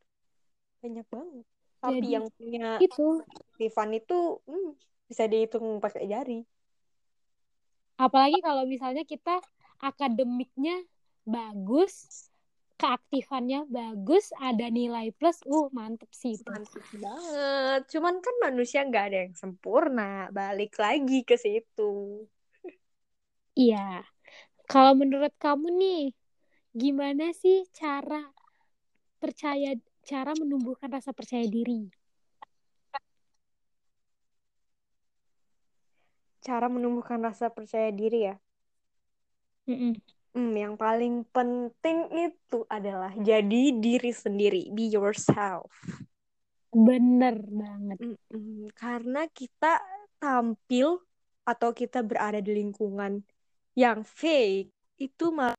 Banyak 0.80 1.08
banget. 1.12 1.46
Tapi 1.80 1.96
Jadi 2.00 2.08
yang 2.12 2.26
punya 2.36 2.68
itu 2.80 3.24
Rifan 3.60 3.92
itu 3.96 4.40
hmm, 4.48 4.72
bisa 5.08 5.24
dihitung 5.28 5.80
pakai 5.84 6.08
jari. 6.08 6.40
Apalagi 8.00 8.40
kalau 8.40 8.64
misalnya 8.64 9.04
kita 9.04 9.44
akademiknya 9.84 10.80
bagus, 11.28 12.29
keaktifannya 12.82 13.60
bagus, 13.78 14.26
ada 14.48 14.66
nilai 14.78 15.08
plus, 15.20 15.38
uh 15.56 15.68
mantep 15.78 16.10
sih 16.22 16.32
itu. 16.38 16.52
mantap 16.52 16.84
banget 17.04 17.82
cuman 17.94 18.16
kan 18.26 18.36
manusia 18.46 18.80
nggak 18.88 19.04
ada 19.08 19.18
yang 19.24 19.36
sempurna 19.42 20.04
balik 20.38 20.72
lagi 20.84 21.18
ke 21.30 21.36
situ 21.44 21.82
Iya. 23.62 23.78
Kalau 24.72 24.94
menurut 25.02 25.34
kamu 25.44 25.68
nih, 25.82 26.00
gimana 26.82 27.26
sih 27.42 27.58
cara 27.80 28.16
percaya 29.22 29.70
cara 30.10 30.32
menumbuhkan 30.42 30.90
rasa 30.96 31.12
percaya 31.20 31.46
diri? 31.56 31.80
cara 36.46 36.68
menumbuhkan 36.74 37.20
rasa 37.28 37.46
percaya 37.56 37.90
diri 38.00 38.20
ya 38.28 38.36
Mm-mm. 39.68 39.96
Hmm, 40.30 40.54
yang 40.54 40.78
paling 40.78 41.26
penting 41.34 42.06
itu 42.14 42.62
adalah 42.70 43.10
jadi 43.18 43.64
diri 43.74 44.14
sendiri, 44.14 44.70
be 44.70 44.86
yourself. 44.94 45.74
Bener 46.70 47.36
banget. 47.50 47.98
Mm-mm. 47.98 48.70
Karena 48.78 49.26
kita 49.26 49.82
tampil 50.22 51.02
atau 51.44 51.70
kita 51.74 52.06
berada 52.06 52.38
di 52.40 52.52
lingkungan 52.54 53.26
yang 53.74 54.06
fake 54.06 54.70
itu 55.02 55.26
malah 55.34 55.58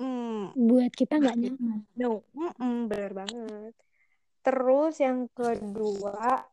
mm, 0.00 0.56
Buat 0.56 0.92
kita 0.96 1.20
nggak 1.20 1.36
nyaman. 1.36 1.78
no, 2.00 2.24
mm-mm, 2.32 2.88
bener 2.88 3.12
banget. 3.12 3.74
Terus 4.44 4.94
yang 5.04 5.28
kedua, 5.36 6.48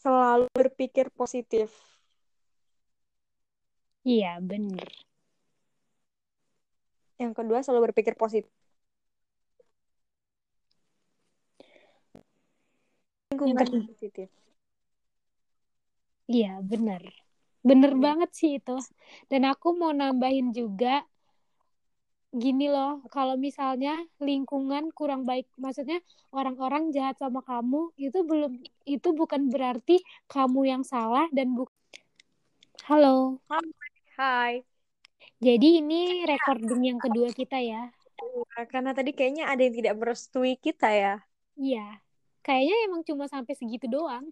selalu 0.00 0.46
berpikir 0.52 1.08
positif. 1.12 1.93
Iya, 4.04 4.40
bener. 4.40 4.88
Yang 7.22 7.32
kedua, 7.38 7.58
selalu 7.62 7.82
berpikir 7.90 8.14
positif. 8.22 8.50
Lingkungan 13.30 13.56
ketiga. 13.60 13.84
positif. 13.90 14.28
Iya, 16.32 16.48
bener. 16.70 17.02
Bener 17.68 17.92
Hmm. 17.94 18.02
banget 18.06 18.30
sih 18.38 18.50
itu. 18.58 18.76
Dan 19.30 19.42
aku 19.52 19.68
mau 19.80 19.92
nambahin 20.00 20.48
juga, 20.58 20.88
gini 22.42 22.66
loh, 22.74 22.92
kalau 23.14 23.34
misalnya 23.46 23.92
lingkungan 24.28 24.84
kurang 24.98 25.22
baik, 25.30 25.46
maksudnya 25.64 25.98
orang-orang 26.38 26.82
jahat 26.96 27.16
sama 27.22 27.40
kamu, 27.50 27.80
itu 28.06 28.18
belum, 28.30 28.52
itu 28.94 29.08
bukan 29.20 29.42
berarti 29.54 29.96
kamu 30.32 30.60
yang 30.72 30.82
salah 30.92 31.24
dan 31.36 31.48
bu 31.56 31.64
Halo. 32.84 33.40
Hai. 34.14 34.62
Jadi 35.42 35.82
ini 35.82 36.22
recording 36.22 36.82
yang 36.86 37.00
kedua 37.02 37.34
kita 37.34 37.58
ya. 37.58 37.90
Nah, 38.54 38.64
Karena 38.70 38.94
tadi 38.94 39.10
kayaknya 39.10 39.50
ada 39.50 39.58
yang 39.58 39.74
tidak 39.74 39.94
merestui 39.98 40.54
kita 40.54 40.86
ya. 40.94 41.14
Iya. 41.58 41.98
Kayaknya 42.46 42.76
emang 42.86 43.02
cuma 43.02 43.26
sampai 43.26 43.58
segitu 43.58 43.90
doang. 43.90 44.30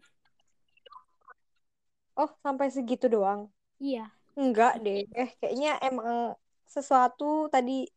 Oh, 2.15 2.31
sampai 2.47 2.71
segitu 2.71 3.11
doang. 3.11 3.51
Iya. 3.83 4.07
Enggak 4.39 4.79
deh. 4.87 5.03
Eh, 5.19 5.31
kayaknya 5.43 5.83
emang 5.83 6.39
sesuatu 6.63 7.51
tadi 7.51 7.91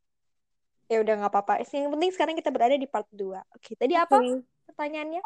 ya 0.89 1.05
udah 1.05 1.13
nggak 1.21 1.31
apa-apa. 1.37 1.61
Yang 1.69 1.93
penting 1.93 2.11
sekarang 2.17 2.33
kita 2.33 2.49
berada 2.49 2.73
di 2.73 2.89
part 2.89 3.05
2. 3.13 3.45
Oke, 3.53 3.77
tadi 3.77 3.93
apa 3.93 4.17
pertanyaannya? 4.73 5.21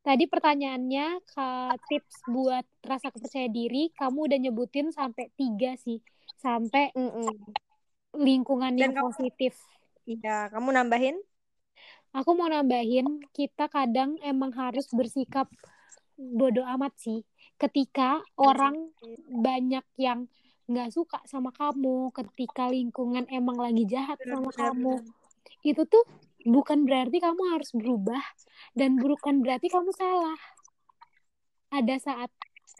Tadi 0.00 0.24
pertanyaannya 0.32 1.06
ke 1.28 1.48
tips 1.92 2.24
buat 2.24 2.64
rasa 2.88 3.12
kepercaya 3.12 3.48
diri, 3.52 3.92
kamu 3.92 4.18
udah 4.32 4.38
nyebutin 4.40 4.88
sampai 4.96 5.28
tiga 5.36 5.76
sih. 5.76 6.00
Sampai 6.40 6.88
Mm-mm. 6.96 7.36
lingkungan 8.16 8.74
yang 8.80 8.92
Dan 8.92 8.96
kamu- 8.96 9.12
positif. 9.12 9.52
Iya, 10.08 10.48
kamu 10.52 10.68
nambahin? 10.72 11.16
Aku 12.10 12.34
mau 12.34 12.50
nambahin, 12.50 13.06
kita 13.30 13.70
kadang 13.70 14.18
emang 14.26 14.50
harus 14.56 14.88
bersikap 14.90 15.46
bodoh 16.18 16.66
amat 16.74 16.92
sih. 16.98 17.22
Ketika 17.60 18.18
orang 18.40 18.90
banyak 19.30 19.84
yang 20.00 20.26
nggak 20.66 20.90
suka 20.90 21.22
sama 21.28 21.54
kamu, 21.54 22.10
ketika 22.16 22.66
lingkungan 22.72 23.30
emang 23.30 23.58
lagi 23.62 23.86
jahat 23.86 24.18
sama 24.26 24.50
kamu, 24.50 24.98
itu 25.62 25.82
tuh 25.86 26.02
bukan 26.44 26.84
berarti 26.88 27.18
kamu 27.20 27.42
harus 27.56 27.70
berubah 27.76 28.22
dan 28.76 28.96
bukan 28.96 29.44
berarti 29.44 29.68
kamu 29.68 29.90
salah. 29.96 30.38
Ada 31.70 31.96
saat 32.02 32.30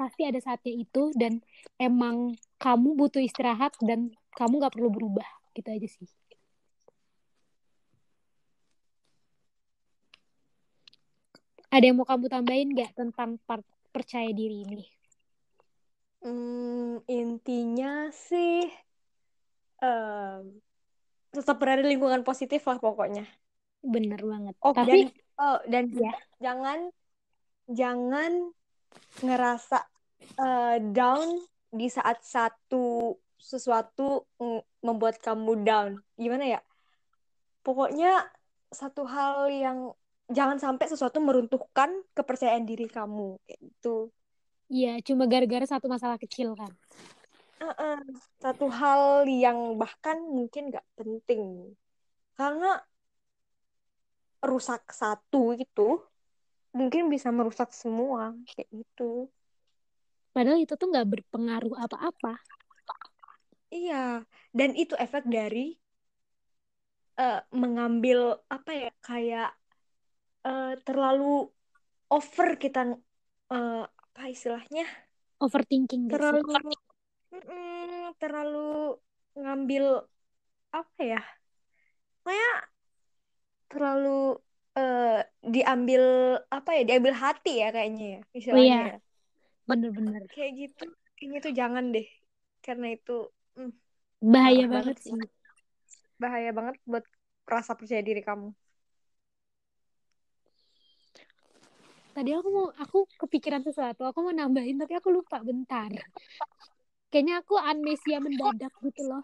pasti 0.01 0.23
ada 0.25 0.41
saatnya 0.41 0.73
itu 0.81 1.13
dan 1.19 1.45
emang 1.77 2.33
kamu 2.57 2.97
butuh 2.97 3.21
istirahat 3.21 3.77
dan 3.85 4.15
kamu 4.39 4.63
nggak 4.65 4.75
perlu 4.75 4.89
berubah 4.89 5.29
gitu 5.53 5.69
aja 5.69 5.89
sih. 5.89 6.09
Ada 11.71 11.85
yang 11.87 12.03
mau 12.03 12.09
kamu 12.09 12.27
tambahin 12.27 12.69
nggak 12.75 12.99
tentang 12.99 13.39
part 13.47 13.63
percaya 13.95 14.31
diri 14.35 14.67
ini? 14.67 14.83
Hmm, 16.21 17.01
intinya 17.09 18.13
sih 18.13 18.69
em, 19.83 20.61
tetap 21.35 21.57
berada 21.61 21.83
di 21.85 21.91
lingkungan 21.95 22.23
positif 22.29 22.63
lah 22.69 22.79
pokoknya. 22.83 23.25
Bener 23.81 24.21
banget. 24.21 24.55
Oh, 24.61 24.73
Tapi 24.77 24.89
dan 24.89 25.01
oh, 25.41 25.59
dan 25.69 25.85
ya, 25.93 26.13
jangan 26.41 26.79
jangan 27.71 28.33
ngerasa 29.25 29.79
eh, 30.37 30.79
down 30.93 31.45
di 31.71 31.87
saat 31.89 32.21
satu 32.21 33.17
sesuatu 33.41 34.29
membuat 34.85 35.17
kamu 35.19 35.65
down. 35.65 35.91
Gimana 36.21 36.59
ya? 36.59 36.61
Pokoknya 37.65 38.29
satu 38.69 39.09
hal 39.09 39.49
yang 39.49 39.79
jangan 40.31 40.63
sampai 40.63 40.87
sesuatu 40.87 41.19
meruntuhkan 41.19 41.91
kepercayaan 42.15 42.69
diri 42.69 42.87
kamu 42.87 43.41
gitu. 43.49 44.15
Iya 44.71 45.03
cuma 45.03 45.27
gara-gara 45.27 45.67
satu 45.67 45.91
masalah 45.91 46.21
kecil 46.21 46.55
kan. 46.55 46.71
Uh 47.61 47.69
-uh. 47.77 47.99
satu 48.41 48.73
hal 48.73 49.29
yang 49.29 49.77
bahkan 49.77 50.17
mungkin 50.17 50.73
gak 50.73 50.87
penting. 50.97 51.75
Karena 52.39 52.81
rusak 54.41 54.89
satu 54.93 55.53
itu 55.55 56.01
mungkin 56.71 57.11
bisa 57.11 57.29
merusak 57.35 57.75
semua 57.75 58.33
kayak 58.47 58.69
gitu. 58.73 59.29
Padahal 60.31 60.63
itu 60.63 60.75
tuh 60.79 60.87
nggak 60.89 61.09
berpengaruh 61.19 61.75
apa-apa. 61.77 62.39
Iya 63.71 64.27
dan 64.51 64.75
itu 64.75 64.99
efek 64.99 65.27
dari 65.31 65.79
uh, 67.19 67.43
mengambil 67.55 68.39
apa 68.51 68.71
ya 68.75 68.91
kayak 69.03 69.51
uh, 70.47 70.75
terlalu 70.83 71.51
over 72.11 72.49
kita 72.59 72.99
uh, 73.51 73.85
apa 73.87 74.23
istilahnya? 74.31 74.87
Overthinking 75.41 76.11
terlalu 76.11 76.43
mm, 77.35 78.19
terlalu 78.19 78.99
ngambil 79.39 80.07
apa 80.71 81.01
ya? 81.03 81.23
Kayak 82.23 82.70
terlalu 83.71 84.35
uh, 84.75 85.23
diambil 85.47 86.03
apa 86.51 86.71
ya 86.75 86.83
diambil 86.83 87.15
hati 87.15 87.63
ya 87.63 87.69
kayaknya 87.71 88.07
ya 88.19 88.21
istilahnya 88.35 88.59
oh, 88.59 88.67
iya. 88.67 88.83
Ya. 88.83 88.97
bener-bener. 89.71 90.23
Kayak 90.35 90.53
gitu 90.59 90.85
kayaknya 91.15 91.39
tuh 91.39 91.55
jangan 91.55 91.85
deh 91.95 92.09
karena 92.61 92.87
itu 92.93 93.17
mm, 93.55 93.73
bahaya 94.19 94.67
banget 94.67 94.97
sih. 94.99 95.15
Bahaya 96.19 96.51
banget 96.51 96.77
buat 96.85 97.07
rasa 97.47 97.79
percaya 97.79 98.03
diri 98.03 98.21
kamu. 98.21 98.51
Tadi 102.11 102.31
aku 102.35 102.49
mau 102.51 102.67
aku 102.75 103.07
kepikiran 103.23 103.63
sesuatu 103.63 104.03
aku 104.03 104.19
mau 104.27 104.35
nambahin 104.35 104.83
tapi 104.83 104.99
aku 104.99 105.15
lupa 105.15 105.39
bentar. 105.41 105.95
Kayaknya 107.11 107.43
aku 107.43 107.55
amnesia 107.55 108.19
mendadak 108.19 108.75
gitu 108.83 109.07
loh 109.07 109.23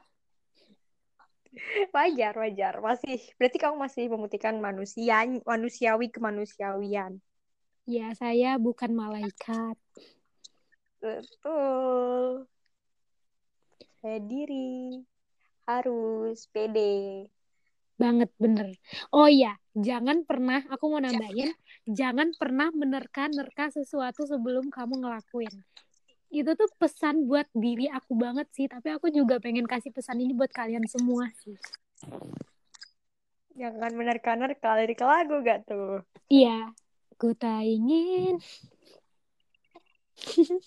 wajar 1.94 2.34
wajar. 2.36 2.74
Masih 2.80 3.18
berarti 3.40 3.58
kamu 3.60 3.76
masih 3.80 4.04
memutihkan 4.12 4.56
manusia 4.60 5.24
manusiawi 5.44 6.12
kemanusiawian. 6.12 7.18
Ya 7.86 8.12
saya 8.18 8.58
bukan 8.58 8.92
malaikat. 8.92 9.78
Betul. 10.98 12.50
Saya 14.02 14.18
diri 14.22 15.02
harus 15.66 16.46
pede. 16.50 17.26
Banget 17.96 18.28
bener. 18.36 18.76
Oh 19.10 19.26
iya 19.26 19.56
jangan 19.76 20.24
pernah 20.24 20.64
aku 20.72 20.88
mau 20.88 21.00
nambahin 21.04 21.52
jangan 21.84 22.32
pernah 22.40 22.72
menerka-nerka 22.72 23.68
sesuatu 23.68 24.24
sebelum 24.24 24.72
kamu 24.72 25.04
ngelakuin 25.04 25.52
itu 26.30 26.50
tuh 26.58 26.68
pesan 26.76 27.30
buat 27.30 27.46
diri 27.54 27.86
aku 27.86 28.18
banget 28.18 28.50
sih 28.50 28.66
tapi 28.66 28.90
aku 28.90 29.08
juga 29.14 29.38
pengen 29.38 29.64
kasih 29.64 29.94
pesan 29.94 30.18
ini 30.18 30.34
buat 30.34 30.50
kalian 30.50 30.84
semua 30.90 31.30
sih. 31.38 31.54
Jangan 33.56 33.92
menerka-nerka 33.96 34.76
lirik 34.76 35.00
lagu 35.00 35.40
gak 35.40 35.64
tuh? 35.64 36.04
Iya 36.28 36.74
ku 37.16 37.32
tak 37.32 37.64
ingin. 37.64 38.36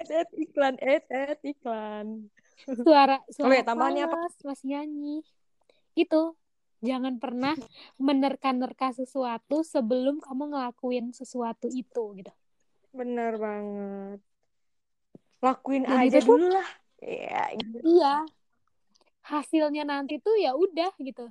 Edet 0.00 0.28
iklan 0.38 0.78
edet 0.80 1.38
iklan. 1.42 2.30
Suara 2.64 3.20
suara 3.28 3.60
Oke, 3.60 3.66
tambahannya 3.66 4.08
apa 4.08 4.30
masih 4.46 4.66
nyanyi. 4.72 5.20
Itu 5.92 6.38
jangan 6.80 7.18
pernah 7.18 7.58
menerka-nerka 7.98 8.94
sesuatu 8.94 9.66
sebelum 9.66 10.22
kamu 10.22 10.54
ngelakuin 10.54 11.10
sesuatu 11.10 11.66
itu 11.68 12.14
gitu 12.14 12.32
bener 12.98 13.32
banget. 13.38 14.18
Lakuin 15.38 15.86
Dan 15.86 16.10
aja 16.10 16.18
dulu 16.18 16.50
lah. 16.50 16.68
ya, 16.98 17.54
gitu. 17.54 17.78
iya. 17.86 18.26
Hasilnya 19.22 19.86
nanti 19.86 20.18
tuh 20.18 20.34
ya 20.34 20.58
udah 20.58 20.90
gitu. 20.98 21.30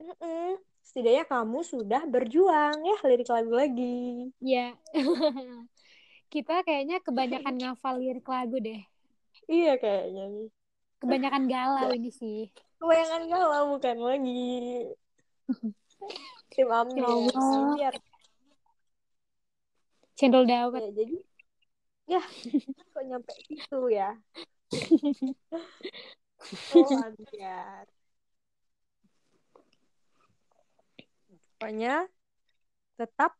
Mm 0.00 0.16
-mm. 0.16 0.48
setidaknya 0.80 1.28
kamu 1.28 1.60
sudah 1.62 2.02
berjuang 2.08 2.82
ya 2.82 2.96
lirik 3.06 3.30
lagu 3.30 3.52
lagi. 3.52 4.32
Ya 4.42 4.74
kita 6.34 6.64
kayaknya 6.66 6.98
kebanyakan 7.04 7.54
ngafal 7.60 8.00
lirik 8.00 8.26
lagu 8.26 8.58
deh. 8.58 8.82
Iya 9.46 9.78
kayaknya 9.78 10.24
nih. 10.34 10.48
Kebanyakan 10.98 11.44
galau 11.46 11.90
ini 11.94 12.10
sih. 12.10 12.50
Kebanyakan 12.80 13.22
galau 13.28 13.62
bukan 13.76 13.96
lagi. 14.02 14.58
Tim 16.50 16.66
ambil 16.66 17.30
ya 17.78 17.90
cendol 20.20 20.44
dawet. 20.44 20.84
Ya, 20.84 20.92
jadi 20.92 21.16
ya 22.10 22.22
kok 22.92 23.04
nyampe 23.08 23.32
situ 23.48 23.80
ya? 23.88 24.12
Oh 26.72 26.88
pokoknya 31.60 32.08
tetap 32.96 33.36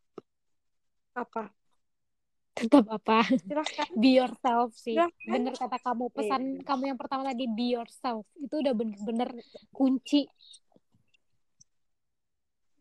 apa? 1.17 1.49
Tetap 2.53 2.85
apa? 2.85 3.25
Silahkan. 3.25 3.89
be 3.97 4.21
yourself 4.21 4.77
sih. 4.77 4.93
Silahkan. 4.93 5.25
bener 5.25 5.53
kata 5.57 5.81
kamu. 5.81 6.05
Pesan 6.13 6.41
yeah. 6.61 6.61
kamu 6.61 6.83
yang 6.93 6.99
pertama 7.01 7.25
tadi 7.33 7.49
be 7.49 7.73
yourself. 7.73 8.29
Itu 8.37 8.61
udah 8.61 8.77
bener-bener 8.77 9.33
kunci. 9.73 10.29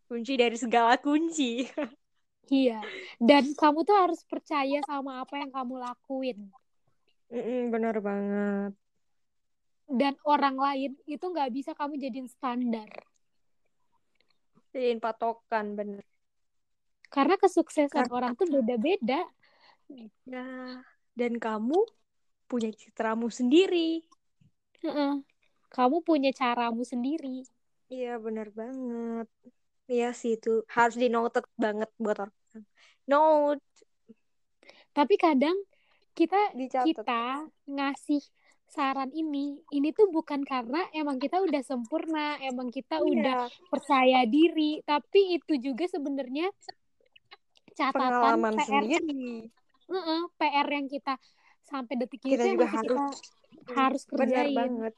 Kunci 0.04 0.36
dari 0.36 0.60
segala 0.60 1.00
kunci 1.00 1.64
Iya. 2.50 2.82
Dan 3.22 3.54
kamu 3.54 3.86
tuh 3.86 3.94
harus 3.94 4.20
percaya 4.26 4.82
sama 4.82 5.22
apa 5.22 5.38
yang 5.38 5.54
kamu 5.54 5.78
lakuin. 5.78 6.50
Mm-mm, 7.30 7.70
bener 7.70 7.96
banget. 8.02 8.74
Dan 9.86 10.14
orang 10.26 10.58
lain 10.58 10.98
itu 11.06 11.22
nggak 11.22 11.50
bisa 11.54 11.70
kamu 11.78 11.94
jadiin 12.02 12.26
standar. 12.26 12.90
Jadiin 14.74 14.98
patokan, 14.98 15.78
bener. 15.78 16.02
Karena 17.06 17.38
kesuksesan 17.38 18.10
Karena... 18.10 18.14
orang 18.14 18.32
tuh 18.34 18.50
beda-beda. 18.50 19.22
Ya, 20.26 20.46
dan 21.14 21.32
kamu 21.38 21.78
punya 22.50 22.70
citramu 22.74 23.30
sendiri. 23.30 24.02
Uh-uh. 24.82 25.22
Kamu 25.70 26.02
punya 26.02 26.34
caramu 26.34 26.82
sendiri. 26.82 27.46
Iya, 27.90 28.18
bener 28.18 28.50
banget. 28.54 29.26
Iya 29.90 30.14
sih 30.14 30.38
itu 30.38 30.62
harus 30.70 30.94
di 30.94 31.10
noted 31.10 31.42
banget 31.58 31.90
buat 31.98 32.14
orang 32.22 32.39
note 33.10 33.64
tapi 34.90 35.14
kadang 35.16 35.54
kita 36.12 36.52
Dicatat. 36.52 36.86
kita 36.86 37.22
ngasih 37.70 38.22
saran 38.70 39.10
ini 39.10 39.58
ini 39.74 39.90
tuh 39.90 40.10
bukan 40.14 40.46
karena 40.46 40.86
emang 40.94 41.18
kita 41.18 41.42
udah 41.42 41.62
sempurna 41.62 42.38
emang 42.38 42.70
kita 42.70 43.02
iya. 43.02 43.06
udah 43.10 43.40
percaya 43.66 44.22
diri 44.30 44.78
tapi 44.86 45.38
itu 45.38 45.58
juga 45.58 45.90
sebenarnya 45.90 46.50
catatan 47.74 47.98
Pengalaman 47.98 48.54
PR 48.54 48.84
sendiri. 48.86 49.50
Uh 49.90 49.96
-uh, 49.98 50.20
PR 50.38 50.66
yang 50.70 50.86
kita 50.86 51.18
sampai 51.66 51.94
detik 51.98 52.22
kita 52.22 52.46
itu 52.46 52.54
juga 52.54 52.66
harus 52.70 52.86
kita 52.86 53.72
harus 53.74 54.02
kerjain 54.06 54.54
banget. 54.54 54.94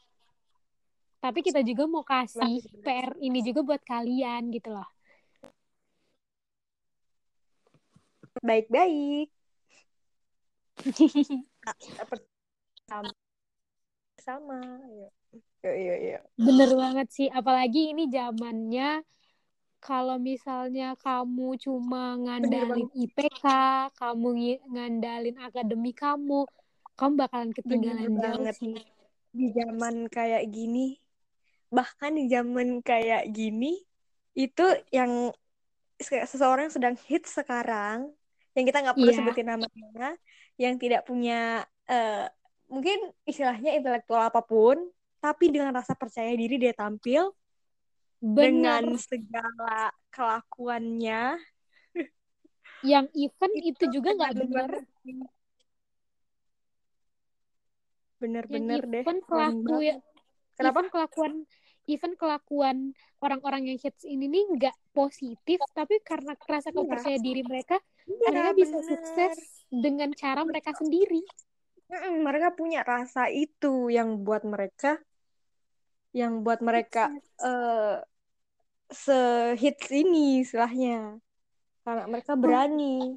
tapi 1.20 1.40
kita 1.40 1.60
juga 1.64 1.84
mau 1.88 2.04
kasih 2.04 2.60
PR 2.84 3.16
ini 3.20 3.40
juga 3.40 3.60
buat 3.64 3.82
kalian 3.84 4.52
gitu 4.52 4.72
loh 4.72 4.88
baik-baik. 8.40 9.28
Sama 14.22 14.60
ya. 14.88 15.10
Iya 15.62 15.94
iya 16.02 16.20
bener 16.34 16.74
banget 16.74 17.08
sih 17.14 17.28
apalagi 17.30 17.94
ini 17.94 18.10
zamannya 18.10 19.06
kalau 19.78 20.18
misalnya 20.18 20.98
kamu 20.98 21.54
cuma 21.62 22.18
ngandalin 22.18 22.90
IPK 22.98 23.46
kamu 23.94 24.58
ngandalin 24.66 25.38
akademi 25.38 25.94
kamu 25.94 26.46
kamu 26.98 27.12
bakalan 27.14 27.50
ketinggalan 27.54 28.10
banget. 28.18 28.54
sih. 28.58 28.74
Di 29.32 29.54
zaman 29.54 30.10
kayak 30.10 30.50
gini 30.50 30.98
bahkan 31.72 32.12
di 32.12 32.28
zaman 32.28 32.84
kayak 32.84 33.32
gini 33.32 33.80
itu 34.36 34.66
yang 34.92 35.32
seseorang 36.02 36.68
yang 36.68 36.74
sedang 36.74 36.96
hit 37.08 37.24
sekarang 37.24 38.12
yang 38.52 38.64
kita 38.68 38.78
nggak 38.84 38.96
perlu 38.96 39.10
yeah. 39.12 39.18
sebutin 39.18 39.46
namanya 39.48 40.08
yang 40.60 40.74
tidak 40.76 41.02
punya 41.08 41.64
uh, 41.88 42.26
mungkin 42.68 43.12
istilahnya 43.24 43.76
intelektual 43.76 44.28
apa 44.28 44.44
pun 44.44 44.76
tapi 45.22 45.52
dengan 45.52 45.72
rasa 45.72 45.96
percaya 45.96 46.32
diri 46.34 46.58
dia 46.60 46.74
tampil 46.76 47.32
Bener. 48.22 48.36
dengan 48.48 48.84
segala 49.00 49.90
kelakuannya 50.12 51.40
yang 52.92 53.06
event 53.16 53.54
itu, 53.58 53.68
itu 53.72 53.84
juga 54.00 54.14
nggak 54.14 54.32
benar 54.46 54.70
bener-bener 58.22 58.82
deh 58.86 59.02
even 59.02 59.18
keren 59.26 59.26
kelaku 59.26 59.74
banget. 59.82 59.98
Kenapa? 60.54 60.78
even 60.78 60.86
kelakuan 60.94 61.32
even 61.90 62.14
kelakuan 62.14 62.94
orang-orang 63.22 63.68
yang 63.70 63.78
hits 63.78 64.04
ini 64.06 64.26
nih 64.30 64.44
nggak 64.58 64.76
positif 64.94 65.58
tapi 65.74 65.98
karena 66.02 66.34
rasa 66.46 66.70
Iya. 66.70 66.78
kepercaya 66.82 67.18
diri 67.18 67.42
mereka 67.42 67.76
Iya, 68.06 68.28
mereka 68.30 68.50
bisa 68.54 68.76
bener. 68.78 68.88
sukses 68.90 69.34
dengan 69.70 70.10
cara 70.14 70.40
mereka 70.42 70.70
sendiri. 70.74 71.22
Mereka 71.92 72.56
punya 72.56 72.80
rasa 72.82 73.28
itu 73.28 73.92
yang 73.92 74.24
buat 74.24 74.42
mereka 74.48 74.96
yang 76.12 76.44
buat 76.44 76.60
mereka 76.60 77.08
eh 77.40 77.96
sehits 78.92 79.88
ini 79.88 80.44
istilahnya. 80.44 81.16
Karena 81.82 82.04
mereka 82.06 82.32
berani. 82.36 83.16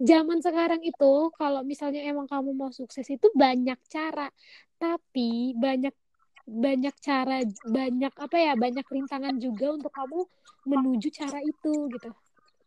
Zaman 0.00 0.40
sekarang 0.40 0.80
itu 0.80 1.12
kalau 1.36 1.60
misalnya 1.64 2.00
emang 2.08 2.24
kamu 2.24 2.56
mau 2.56 2.72
sukses 2.72 3.04
itu 3.08 3.26
banyak 3.36 3.76
cara. 3.88 4.28
Tapi 4.80 5.52
banyak 5.56 5.92
banyak 6.50 6.94
cara 6.98 7.46
banyak 7.62 8.10
apa 8.10 8.36
ya 8.36 8.58
banyak 8.58 8.82
rintangan 8.82 9.38
juga 9.38 9.78
untuk 9.78 9.94
kamu 9.94 10.26
menuju 10.66 11.08
cara 11.14 11.38
itu 11.38 11.86
gitu. 11.94 12.10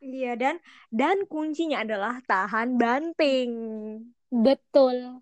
Iya 0.04 0.36
dan 0.39 0.56
dan 0.88 1.28
kuncinya 1.28 1.84
adalah 1.84 2.24
tahan 2.24 2.80
banting. 2.80 3.52
Betul. 4.32 5.19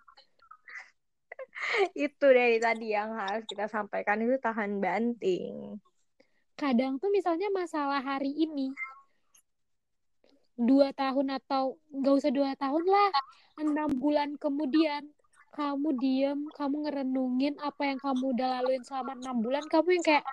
Itu 1.94 2.26
dari 2.30 2.58
tadi 2.58 2.90
yang 2.90 3.14
harus 3.14 3.46
kita 3.46 3.70
sampaikan 3.70 4.18
itu 4.26 4.42
tahan 4.42 4.82
banting. 4.82 5.78
Kadang 6.58 6.98
tuh 6.98 7.14
misalnya 7.14 7.54
masalah 7.54 8.02
hari 8.02 8.34
ini 8.34 8.74
dua 10.62 10.94
tahun 10.94 11.42
atau 11.42 11.78
nggak 11.90 12.16
usah 12.22 12.32
dua 12.34 12.54
tahun 12.54 12.86
lah 12.86 13.10
enam 13.62 13.90
bulan 13.98 14.38
kemudian 14.38 15.10
kamu 15.52 15.88
diem 16.00 16.40
kamu 16.56 16.76
ngerenungin 16.88 17.54
apa 17.60 17.92
yang 17.92 18.00
kamu 18.00 18.24
udah 18.32 18.48
laluin 18.60 18.84
selama 18.88 19.20
enam 19.20 19.38
bulan 19.44 19.64
kamu 19.68 20.00
yang 20.00 20.06
kayak 20.06 20.26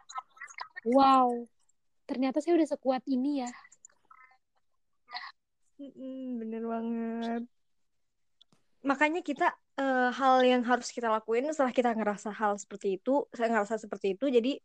wow 0.87 1.31
ternyata 2.09 2.41
saya 2.41 2.57
udah 2.57 2.69
sekuat 2.73 3.05
ini 3.05 3.45
ya. 3.45 3.51
Bener 6.41 6.63
banget. 6.65 7.43
Makanya 8.83 9.21
kita 9.21 9.53
eh, 9.79 10.11
hal 10.11 10.43
yang 10.43 10.65
harus 10.65 10.89
kita 10.91 11.13
lakuin 11.13 11.47
setelah 11.53 11.71
kita 11.71 11.93
ngerasa 11.93 12.33
hal 12.33 12.57
seperti 12.57 12.97
itu 12.99 13.29
saya 13.31 13.53
ngerasa 13.53 13.77
seperti 13.79 14.17
itu 14.17 14.27
jadi 14.33 14.59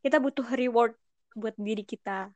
kita 0.00 0.22
butuh 0.22 0.46
reward 0.54 0.94
buat 1.34 1.58
diri 1.58 1.82
kita. 1.82 2.30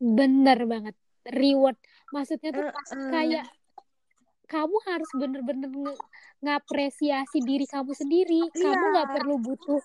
Bener 0.00 0.64
banget 0.64 0.96
reward. 1.28 1.76
Maksudnya 2.10 2.50
tuh 2.54 2.68
Eh, 2.72 3.10
kayak 3.12 3.46
kamu 4.44 4.76
harus 4.84 5.10
bener-bener 5.16 5.70
nge- 5.70 6.02
ngapresiasi 6.40 7.40
diri 7.40 7.64
kamu 7.64 7.92
sendiri. 7.92 8.42
Kamu 8.52 8.72
Iya. 8.76 8.90
nggak 8.92 9.08
perlu 9.16 9.36
butuh 9.40 9.80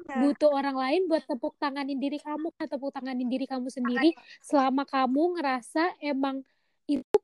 Iya. 0.00 0.16
butuh 0.24 0.50
orang 0.50 0.74
lain 0.74 1.02
buat 1.06 1.22
tepuk 1.28 1.60
tanganin 1.60 2.00
diri 2.00 2.16
kamu 2.16 2.50
tepuk 2.56 2.88
tanganin 2.90 3.28
diri 3.28 3.44
kamu 3.44 3.68
sendiri 3.68 4.16
selama 4.40 4.88
kamu 4.88 5.36
ngerasa 5.36 6.00
emang 6.00 6.40
itu 6.88 7.18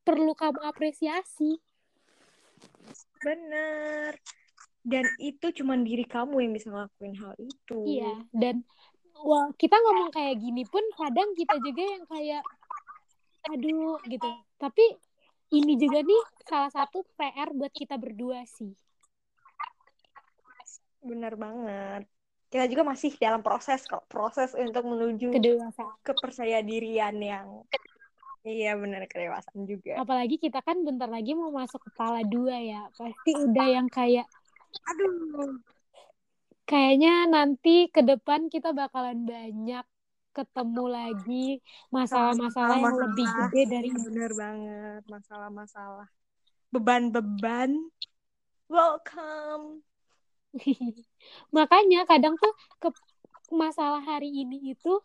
perlu 0.00 0.32
kamu 0.32 0.62
apresiasi. 0.62 1.58
Bener. 3.18 4.14
Dan 4.84 5.04
itu 5.16 5.48
cuman 5.50 5.80
diri 5.82 6.04
kamu 6.04 6.44
yang 6.44 6.52
bisa 6.52 6.68
ngelakuin 6.68 7.16
hal 7.18 7.34
itu. 7.40 7.78
Iya 7.88 8.14
dan 8.30 8.62
wah 9.18 9.48
kita 9.56 9.74
ngomong 9.74 10.12
kayak 10.12 10.36
gini 10.38 10.62
pun 10.68 10.84
kadang 10.94 11.32
kita 11.32 11.56
juga 11.58 11.82
yang 11.82 12.04
kayak 12.04 12.44
aduh 13.48 13.96
gitu. 14.04 14.28
Tapi 14.56 14.84
ini 15.52 15.74
juga 15.76 16.00
nih 16.00 16.22
salah 16.46 16.72
satu 16.72 17.04
PR 17.18 17.52
buat 17.52 17.72
kita 17.74 17.98
berdua 18.00 18.46
sih. 18.48 18.72
Bener 21.04 21.36
banget. 21.36 22.08
Kita 22.48 22.64
juga 22.70 22.82
masih 22.86 23.12
dalam 23.18 23.42
proses 23.42 23.84
kok. 23.84 24.06
Proses 24.06 24.54
untuk 24.54 24.86
menuju 24.86 25.34
kedewasaan. 25.34 26.00
kepercaya 26.06 26.62
dirian 26.62 27.18
yang 27.18 27.66
iya 28.44 28.76
bener 28.78 29.04
kedewasaan 29.10 29.68
juga. 29.68 30.00
Apalagi 30.00 30.40
kita 30.40 30.64
kan 30.64 30.80
bentar 30.86 31.10
lagi 31.10 31.36
mau 31.36 31.52
masuk 31.52 31.82
kepala 31.92 32.24
dua 32.24 32.56
ya. 32.60 32.82
Pasti 32.94 33.32
udah 33.36 33.66
yang 33.68 33.88
kayak 33.90 34.24
aduh. 34.88 35.60
Kayaknya 36.64 37.28
nanti 37.28 37.92
ke 37.92 38.00
depan 38.00 38.48
kita 38.48 38.72
bakalan 38.72 39.28
banyak 39.28 39.84
ketemu 40.34 40.84
lagi 40.90 41.48
masalah-masalah 41.94 42.76
yang 42.82 42.98
lebih 42.98 43.26
gede 43.26 43.62
dari 43.70 43.88
Iya, 43.94 43.98
bener 44.02 44.30
banget 44.34 45.02
masalah-masalah. 45.06 46.08
Beban-beban. 46.74 47.70
Welcome. 48.66 49.86
Makanya 51.56 52.02
kadang 52.10 52.34
tuh 52.34 52.50
ke 52.82 52.90
masalah 53.54 54.02
hari 54.02 54.34
ini 54.34 54.74
itu 54.74 54.98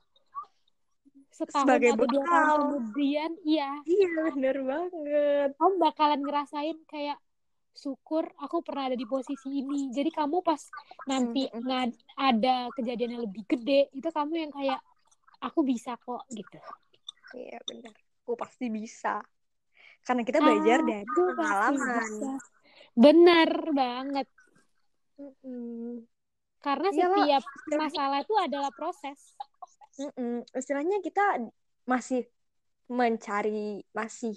setahun 1.29 1.65
Sebagai 1.69 1.93
atau 1.93 2.07
dua 2.09 2.25
tahun 2.25 2.59
kemudian 2.73 3.31
iya. 3.45 3.69
Iya 3.85 4.07
bener 4.33 4.57
banget. 4.65 5.49
Kamu 5.55 5.73
bakalan 5.77 6.21
ngerasain 6.25 6.77
kayak 6.89 7.21
syukur 7.77 8.27
aku 8.41 8.59
pernah 8.59 8.91
ada 8.91 8.97
di 8.97 9.07
posisi 9.07 9.63
ini. 9.63 9.93
Jadi 9.93 10.11
kamu 10.11 10.43
pas 10.43 10.59
nanti 11.07 11.47
nggak 11.47 11.95
ada 12.19 12.67
kejadian 12.75 13.19
yang 13.19 13.23
lebih 13.23 13.43
gede 13.47 13.87
itu 13.95 14.09
kamu 14.11 14.49
yang 14.49 14.51
kayak 14.51 14.79
aku 15.39 15.60
bisa 15.63 15.95
kok 15.99 16.23
gitu. 16.32 16.60
Iya 17.36 17.60
bener. 17.65 17.95
Aku 18.23 18.36
pasti 18.36 18.67
bisa. 18.69 19.23
Karena 20.04 20.21
kita 20.23 20.39
belajar 20.39 20.80
dari 20.86 21.04
Aku 21.06 21.23
pasti 21.36 21.75
pengalaman. 21.75 22.38
bener 22.95 23.52
banget. 23.71 24.28
Mm-mm. 25.19 26.08
karena 26.63 26.95
Iyalah, 26.95 27.28
setiap 27.28 27.43
masalah 27.75 28.19
itu 28.23 28.36
adalah 28.39 28.71
proses. 28.71 29.36
Mm-mm. 29.99 30.47
istilahnya 30.56 31.04
kita 31.04 31.43
masih 31.84 32.23
mencari 32.88 33.84
masih 33.91 34.36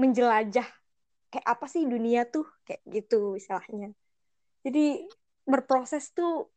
menjelajah 0.00 0.64
kayak 1.28 1.44
apa 1.48 1.66
sih 1.68 1.84
dunia 1.84 2.24
tuh? 2.24 2.48
Kayak 2.64 2.82
gitu 2.88 3.36
istilahnya. 3.36 3.92
Jadi 4.64 5.08
berproses 5.44 6.08
tuh 6.12 6.48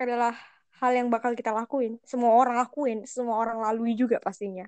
adalah 0.00 0.36
hal 0.80 0.92
yang 0.96 1.12
bakal 1.12 1.36
kita 1.36 1.52
lakuin 1.52 2.00
semua 2.06 2.32
orang 2.32 2.56
lakuin 2.56 3.04
semua 3.04 3.36
orang 3.36 3.60
lalui 3.60 3.92
juga 3.92 4.22
pastinya. 4.22 4.64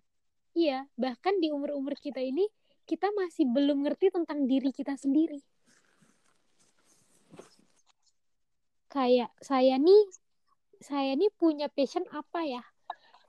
Iya 0.55 0.87
bahkan 0.95 1.41
di 1.41 1.49
umur-umur 1.51 1.97
kita 1.97 2.21
ini 2.21 2.47
kita 2.85 3.09
masih 3.17 3.49
belum 3.49 3.89
ngerti 3.89 4.13
tentang 4.13 4.45
diri 4.45 4.71
kita 4.71 4.95
sendiri. 4.95 5.41
Kayak 8.93 9.33
saya 9.41 9.81
nih 9.81 10.05
saya 10.85 11.17
nih 11.17 11.33
punya 11.35 11.67
passion 11.73 12.05
apa 12.13 12.45
ya? 12.45 12.63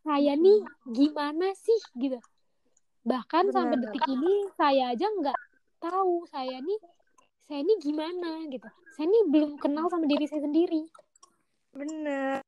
Saya 0.05 0.37
nih 0.37 0.61
gimana 0.91 1.55
sih 1.57 1.81
gitu. 1.97 2.19
Bahkan 3.07 3.49
sampai 3.49 3.79
Benar. 3.79 3.89
detik 3.89 4.05
ini 4.11 4.33
saya 4.53 4.93
aja 4.93 5.07
nggak 5.09 5.37
tahu 5.81 6.29
saya 6.29 6.61
nih 6.61 6.79
saya 7.49 7.65
nih 7.65 7.77
gimana 7.81 8.45
gitu. 8.51 8.69
Saya 8.93 9.09
nih 9.09 9.23
belum 9.33 9.57
kenal 9.57 9.89
sama 9.89 10.05
diri 10.05 10.29
saya 10.29 10.45
sendiri. 10.45 10.85
Bener 11.73 12.45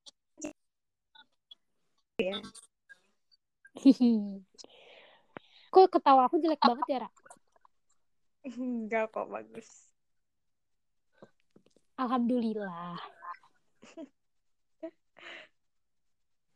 Hihi. 2.17 2.33
kok 5.73 5.85
ketawa 5.93 6.25
aku 6.25 6.41
jelek 6.41 6.57
banget 6.65 6.87
ya 6.89 6.97
Ra? 7.05 7.09
enggak 8.57 9.13
kok 9.13 9.29
bagus. 9.29 9.69
Alhamdulillah. 12.01 12.97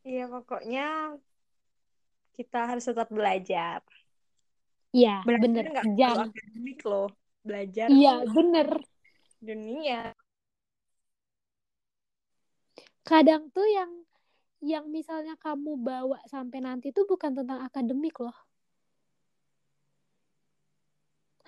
Iya 0.02 0.26
pokoknya 0.26 1.14
kita 2.34 2.74
harus 2.74 2.82
tetap 2.82 3.06
belajar. 3.06 3.86
Iya 4.90 5.22
bener. 5.22 5.70
nggak 5.70 5.94
jam. 5.94 6.10
selalu 6.10 6.34
akademik 6.34 6.80
loh 6.82 7.08
belajar. 7.46 7.86
Iya 7.86 8.26
bener. 8.26 8.68
Dunia. 9.38 10.10
Kadang 13.06 13.46
tuh 13.54 13.62
yang 13.70 14.02
yang 14.62 14.86
misalnya 14.88 15.34
kamu 15.42 15.74
bawa 15.74 16.18
sampai 16.30 16.62
nanti 16.62 16.94
tuh 16.94 17.04
bukan 17.10 17.34
tentang 17.34 17.60
akademik 17.66 18.14
loh. 18.22 18.36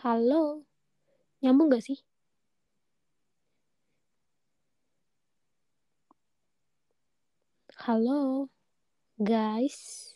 Halo? 0.02 0.66
Nyambung 1.42 1.70
gak 1.72 1.84
sih? 1.86 1.98
Halo? 7.86 8.50
Guys 9.18 10.13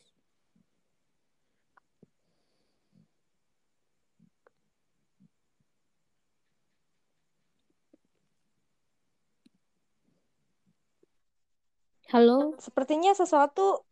halo 12.13 12.57
sepertinya 12.65 13.13
sesuatu 13.13 13.85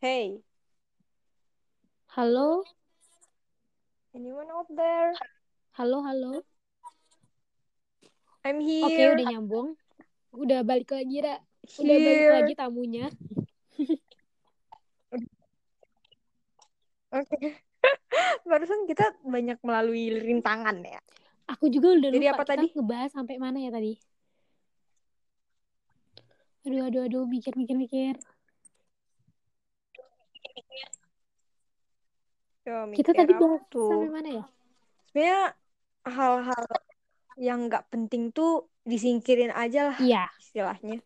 hey 0.00 0.40
halo 2.16 2.64
anyone 4.16 4.48
out 4.50 4.68
there 4.72 5.12
Halo, 5.80 6.02
halo. 6.04 6.44
I'm 8.44 8.60
Oke, 8.60 9.00
here. 9.00 9.14
udah 9.16 9.26
nyambung. 9.32 9.68
Udah 10.34 10.60
balik 10.60 10.92
lagi, 10.92 11.24
Ra. 11.24 11.40
Udah 11.78 11.96
balik 11.96 12.20
Here. 12.20 12.34
lagi 12.36 12.52
tamunya. 12.58 13.06
Oke. 17.16 17.38
Barusan 18.50 18.84
kita 18.84 19.14
banyak 19.24 19.56
melalui 19.64 20.10
rintangan 20.20 20.76
ya. 20.84 21.00
Aku 21.48 21.72
juga 21.72 21.96
udah 21.96 22.10
Jadi 22.12 22.26
lupa 22.28 22.34
apa 22.36 22.44
kita 22.44 22.52
tadi? 22.60 22.66
ngebahas 22.76 23.10
sampai 23.14 23.36
mana 23.40 23.58
ya 23.62 23.70
tadi. 23.72 24.09
Aduh, 26.66 26.82
aduh, 26.86 27.02
aduh, 27.06 27.24
mikir, 27.34 27.52
mikir, 27.60 27.76
mikir. 27.84 28.14
Kita 32.64 32.84
mikir 32.92 33.14
tadi 33.16 33.32
apa 33.32 33.40
bahas 33.42 33.62
tuh. 33.72 33.88
sampai 33.88 34.10
mana 34.12 34.28
ya? 34.38 34.44
Sebenarnya 35.10 35.40
hal-hal 36.06 36.64
yang 37.40 37.58
nggak 37.66 37.84
penting 37.92 38.22
tuh 38.36 38.68
disingkirin 38.84 39.52
aja 39.56 39.80
lah 39.90 39.96
Iya, 39.96 40.22
istilahnya. 40.42 41.00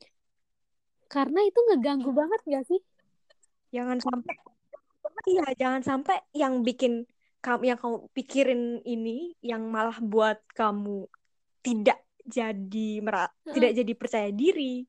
karena 1.15 1.41
itu 1.47 1.59
ngeganggu 1.67 2.11
banget 2.11 2.41
gak 2.51 2.65
sih? 2.71 2.81
Jangan 3.75 3.99
sampai 4.03 4.35
iya, 5.31 5.45
jangan 5.61 5.83
sampai 5.83 6.17
yang 6.35 6.63
bikin 6.67 7.07
kamu 7.45 7.63
yang 7.71 7.79
kamu 7.83 7.97
pikirin 8.17 8.63
ini 8.89 9.37
yang 9.45 9.63
malah 9.75 9.99
buat 10.01 10.39
kamu 10.59 11.07
tidak 11.65 11.99
jadi 12.25 12.89
mera 13.05 13.29
Heeh. 13.45 13.55
tidak 13.57 13.73
jadi 13.79 13.93
percaya 14.01 14.31
diri, 14.33 14.85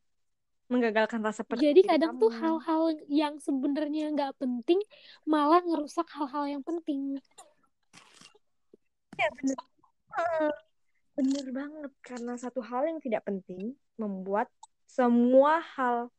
menggagalkan 0.66 1.22
rasa 1.22 1.46
percaya 1.46 1.70
Jadi 1.70 1.82
kadang 1.86 2.18
tuh 2.18 2.34
kamu. 2.34 2.42
hal-hal 2.42 2.84
yang 3.06 3.34
sebenarnya 3.38 4.10
nggak 4.14 4.34
penting 4.42 4.82
malah 5.24 5.62
ngerusak 5.62 6.10
hal-hal 6.10 6.46
yang 6.50 6.64
penting. 6.66 7.22
Iya, 9.16 9.30
bener. 9.40 9.58
Bener 11.16 11.46
banget 11.56 11.92
karena 12.04 12.36
satu 12.36 12.60
hal 12.60 12.92
yang 12.92 13.00
tidak 13.00 13.24
penting 13.24 13.72
membuat 13.96 14.52
semua 14.84 15.64
hal 15.80 16.12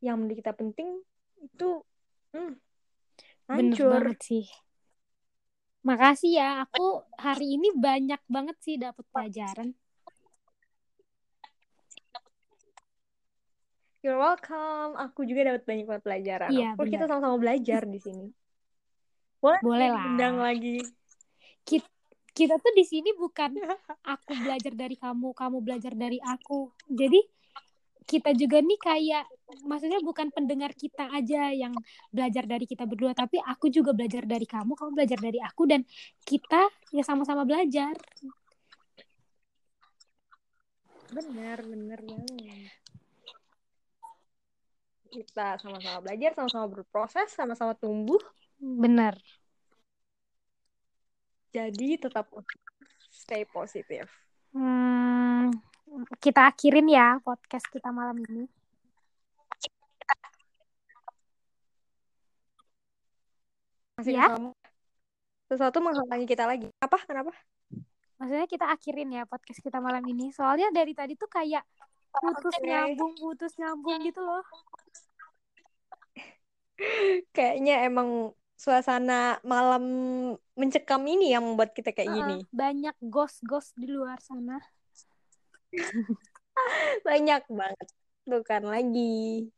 yang 0.00 0.16
menurut 0.20 0.40
kita 0.40 0.56
penting 0.56 1.00
itu 1.44 1.84
hmm, 2.32 2.56
Bener 3.52 3.76
hancur. 3.76 4.00
banget 4.00 4.18
sih. 4.24 4.44
Makasih 5.84 6.40
ya, 6.40 6.64
aku 6.64 7.04
hari 7.20 7.60
ini 7.60 7.68
banyak 7.76 8.20
banget 8.24 8.56
sih 8.64 8.80
dapat 8.80 9.04
pelajaran. 9.12 9.76
You're 14.04 14.20
welcome. 14.20 15.00
Aku 15.00 15.24
juga 15.24 15.48
dapat 15.48 15.64
banyak 15.64 15.88
banget 15.88 16.04
pelajaran. 16.04 16.52
Iya, 16.52 16.76
course, 16.76 16.92
kita 16.92 17.08
sama-sama 17.08 17.40
belajar 17.40 17.88
di 17.88 17.96
sini. 17.96 18.28
Boleh 19.40 19.60
Boleh 19.64 19.88
lah. 19.96 20.04
undang 20.12 20.44
lagi. 20.44 20.84
Kita, 21.64 21.88
kita 22.36 22.60
tuh 22.60 22.72
di 22.76 22.84
sini 22.84 23.16
bukan 23.16 23.56
aku 24.12 24.32
belajar 24.44 24.76
dari 24.76 25.00
kamu, 25.00 25.32
kamu 25.32 25.56
belajar 25.64 25.96
dari 25.96 26.20
aku. 26.20 26.68
Jadi 26.84 27.16
kita 28.04 28.36
juga 28.36 28.60
nih 28.60 28.76
kayak 28.76 29.24
maksudnya 29.64 29.96
bukan 30.04 30.28
pendengar 30.36 30.76
kita 30.76 31.08
aja 31.08 31.48
yang 31.56 31.72
belajar 32.12 32.44
dari 32.44 32.68
kita 32.68 32.84
berdua, 32.84 33.16
tapi 33.16 33.40
aku 33.40 33.72
juga 33.72 33.96
belajar 33.96 34.28
dari 34.28 34.44
kamu, 34.44 34.76
kamu 34.76 34.90
belajar 34.92 35.16
dari 35.16 35.40
aku 35.40 35.64
dan 35.64 35.80
kita 36.28 36.68
ya 36.92 37.00
sama-sama 37.00 37.48
belajar. 37.48 37.96
Bener, 41.08 41.58
bener 41.64 42.00
banget. 42.04 42.83
Kita 45.14 45.62
sama-sama 45.62 46.02
belajar, 46.02 46.34
sama-sama 46.34 46.66
berproses, 46.66 47.30
sama-sama 47.30 47.78
tumbuh. 47.78 48.18
Bener. 48.58 49.14
Jadi 51.54 52.02
tetap 52.02 52.26
stay 53.14 53.46
positif. 53.46 54.10
Hmm, 54.50 55.54
kita 56.18 56.50
akhirin 56.50 56.90
ya 56.90 57.22
podcast 57.22 57.70
kita 57.70 57.94
malam 57.94 58.18
ini. 58.26 58.50
Masih 63.94 64.18
Ya. 64.18 64.34
kamu 64.34 64.50
sesuatu 65.46 65.78
menghalangi 65.78 66.26
kita 66.26 66.50
lagi. 66.50 66.66
Apa? 66.82 66.98
Kenapa? 67.06 67.30
Maksudnya 68.18 68.46
kita 68.50 68.66
akhirin 68.66 69.14
ya 69.14 69.22
podcast 69.22 69.62
kita 69.62 69.78
malam 69.78 70.02
ini. 70.10 70.34
Soalnya 70.34 70.74
dari 70.74 70.90
tadi 70.90 71.14
tuh 71.14 71.30
kayak 71.30 71.62
putus 72.20 72.54
Oke. 72.58 72.66
nyambung, 72.66 73.12
putus 73.18 73.52
nyambung 73.58 73.98
gitu 74.06 74.20
loh. 74.22 74.44
Kayaknya 77.34 77.86
emang 77.86 78.34
suasana 78.54 79.38
malam 79.42 79.84
mencekam 80.54 81.02
ini 81.04 81.34
yang 81.34 81.42
membuat 81.42 81.74
kita 81.74 81.90
kayak 81.90 82.10
Heeh, 82.10 82.18
gini. 82.22 82.36
banyak 82.54 82.96
ghost-ghost 83.02 83.74
di 83.74 83.90
luar 83.90 84.18
sana. 84.22 84.62
Banyak 87.06 87.42
banget. 87.50 87.88
Bukan 88.24 88.62
lagi. 88.64 89.50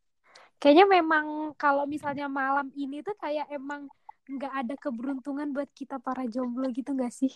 Kayaknya 0.57 0.87
memang 0.89 1.53
kalau 1.61 1.85
misalnya 1.85 2.27
malam 2.27 2.73
ini 2.73 3.05
tuh 3.05 3.13
kayak 3.21 3.47
emang 3.53 3.87
nggak 4.27 4.53
ada 4.65 4.75
keberuntungan 4.81 5.53
buat 5.55 5.71
kita 5.71 6.01
para 6.03 6.27
jomblo 6.27 6.67
gitu 6.73 6.97
nggak 6.97 7.13
sih? 7.13 7.31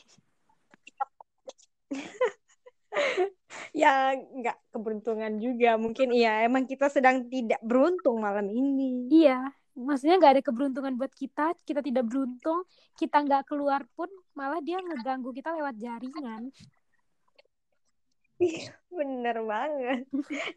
Ya, 3.74 4.14
nggak 4.14 4.74
keberuntungan 4.74 5.38
juga. 5.42 5.74
Mungkin 5.74 6.14
iya, 6.14 6.46
emang 6.46 6.66
kita 6.66 6.86
sedang 6.86 7.26
tidak 7.26 7.58
beruntung 7.62 8.22
malam 8.22 8.46
ini. 8.50 9.10
Iya, 9.10 9.50
maksudnya 9.74 10.18
nggak 10.18 10.32
ada 10.38 10.42
keberuntungan 10.42 10.94
buat 10.94 11.10
kita, 11.14 11.54
kita 11.66 11.82
tidak 11.82 12.06
beruntung, 12.06 12.66
kita 12.94 13.22
nggak 13.22 13.46
keluar 13.50 13.86
pun 13.94 14.06
malah 14.34 14.62
dia 14.62 14.78
ngeganggu 14.78 15.34
kita 15.34 15.54
lewat 15.54 15.74
jaringan. 15.78 16.50
Bener 18.90 19.36
banget. 19.44 20.06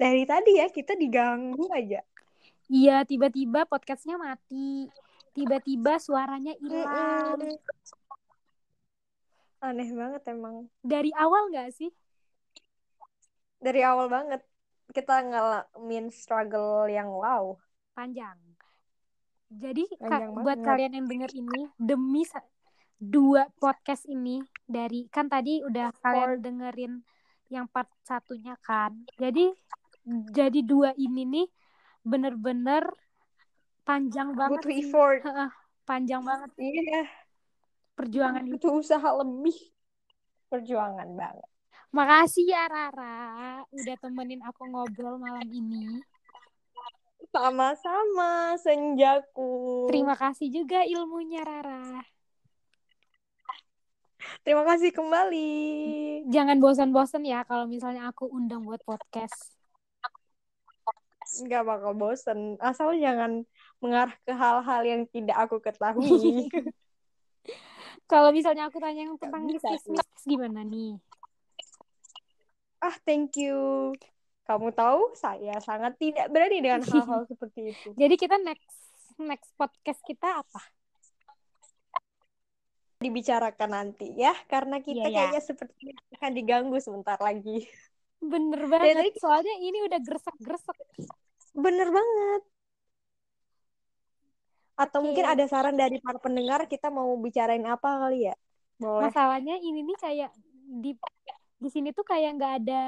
Dari 0.02 0.24
tadi 0.24 0.52
ya, 0.62 0.68
kita 0.70 0.94
diganggu 0.96 1.66
aja. 1.74 2.02
Iya, 2.72 3.04
tiba-tiba 3.04 3.68
podcastnya 3.68 4.16
mati, 4.16 4.88
tiba-tiba 5.36 6.00
suaranya 6.00 6.56
hilang. 6.62 7.42
Aneh 9.60 9.90
banget 9.92 10.22
emang. 10.32 10.68
Dari 10.84 11.12
awal 11.16 11.52
nggak 11.52 11.72
sih? 11.76 11.92
Dari 13.64 13.80
awal 13.80 14.12
banget. 14.12 14.44
Kita 14.92 15.24
ngalamin 15.24 16.12
struggle 16.12 16.92
yang 16.92 17.08
wow. 17.08 17.56
Panjang. 17.96 18.36
Jadi 19.48 19.88
Panjang 19.96 20.36
buat 20.36 20.60
kalian 20.60 21.00
yang 21.00 21.08
denger 21.08 21.32
ini 21.32 21.72
demi 21.80 22.28
dua 23.00 23.48
podcast 23.56 24.04
ini 24.12 24.44
dari 24.68 25.08
kan 25.08 25.32
tadi 25.32 25.64
udah 25.64 25.96
kalian 26.04 26.44
dengerin 26.44 26.94
yang 27.48 27.72
part 27.72 27.88
satunya 28.04 28.60
kan. 28.60 28.92
Jadi 29.16 29.48
jadi 30.36 30.60
dua 30.68 30.92
ini 31.00 31.24
nih 31.24 31.48
bener-bener 32.04 32.84
panjang 33.88 34.36
banget 34.36 34.60
Butuh 34.60 34.74
effort. 34.76 35.20
Panjang 35.84 36.24
banget 36.24 36.52
Iya, 36.60 37.08
perjuangan 37.96 38.44
itu. 38.48 38.56
butuh 38.60 38.72
usaha 38.80 39.10
lebih. 39.24 39.58
Perjuangan 40.52 41.08
banget. 41.16 41.53
Makasih 41.94 42.50
ya 42.50 42.66
Rara 42.66 43.62
udah 43.70 43.96
temenin 44.02 44.42
aku 44.42 44.66
ngobrol 44.66 45.22
malam 45.22 45.46
ini. 45.46 46.02
Sama-sama, 47.30 48.58
senjaku. 48.58 49.86
Terima 49.94 50.18
kasih 50.18 50.50
juga 50.50 50.82
ilmunya 50.90 51.46
Rara. 51.46 52.02
Terima 54.42 54.66
kasih 54.66 54.90
kembali. 54.90 55.54
Jangan 56.34 56.58
bosan-bosan 56.58 57.30
ya 57.30 57.46
kalau 57.46 57.70
misalnya 57.70 58.10
aku 58.10 58.26
undang 58.26 58.66
buat 58.66 58.82
podcast. 58.82 59.54
Nggak 61.46 61.62
bakal 61.62 61.94
bosen. 61.94 62.58
Asal 62.58 62.98
jangan 62.98 63.46
mengarah 63.78 64.18
ke 64.26 64.34
hal-hal 64.34 64.82
yang 64.82 65.02
tidak 65.14 65.38
aku 65.46 65.62
ketahui. 65.62 66.50
Kalau 68.12 68.36
misalnya 68.36 68.68
aku 68.68 68.78
tanya 68.84 69.08
yang 69.08 69.16
tentang 69.16 69.48
mistis-mistis 69.48 70.24
gimana 70.28 70.62
nih? 70.68 71.00
Ah, 72.84 72.96
thank 73.04 73.34
you. 73.36 73.92
Kamu 74.44 74.76
tahu, 74.76 75.16
saya 75.16 75.56
sangat 75.64 75.96
tidak 75.96 76.28
berani 76.28 76.60
dengan 76.60 76.84
hal-hal 76.92 77.24
seperti 77.24 77.72
itu. 77.72 77.96
Jadi 77.96 78.16
kita 78.20 78.36
next 78.38 78.68
next 79.16 79.56
podcast 79.56 80.04
kita 80.04 80.44
apa? 80.44 80.62
Dibicarakan 83.00 83.70
nanti 83.70 84.16
ya, 84.16 84.32
karena 84.48 84.80
kita 84.80 85.08
Iya, 85.08 85.12
ya. 85.12 85.16
kayaknya 85.28 85.42
seperti 85.44 85.84
akan 86.16 86.32
diganggu 86.32 86.78
sebentar 86.80 87.20
lagi. 87.20 87.68
Bener 88.20 88.64
Dari 88.64 88.72
banget. 88.72 88.96
tadi- 89.12 89.20
Soalnya 89.20 89.56
ini 89.60 89.80
udah 89.84 90.00
gresek-gresek. 90.00 90.78
Bener 91.52 91.88
banget. 91.92 92.42
Atau 94.74 95.04
Oke. 95.04 95.12
mungkin 95.12 95.26
ada 95.28 95.44
saran 95.46 95.76
dari 95.76 96.00
para 96.00 96.18
pendengar, 96.18 96.64
kita 96.66 96.88
mau 96.88 97.12
bicarain 97.20 97.64
apa 97.68 98.08
kali 98.08 98.32
ya? 98.32 98.36
Boleh. 98.80 99.12
Masalahnya 99.12 99.60
ini 99.60 99.84
nih 99.84 99.98
kayak 100.00 100.32
di 100.80 100.96
di 101.64 101.72
sini 101.72 101.96
tuh 101.96 102.04
kayak 102.04 102.36
nggak 102.36 102.54
ada 102.64 102.84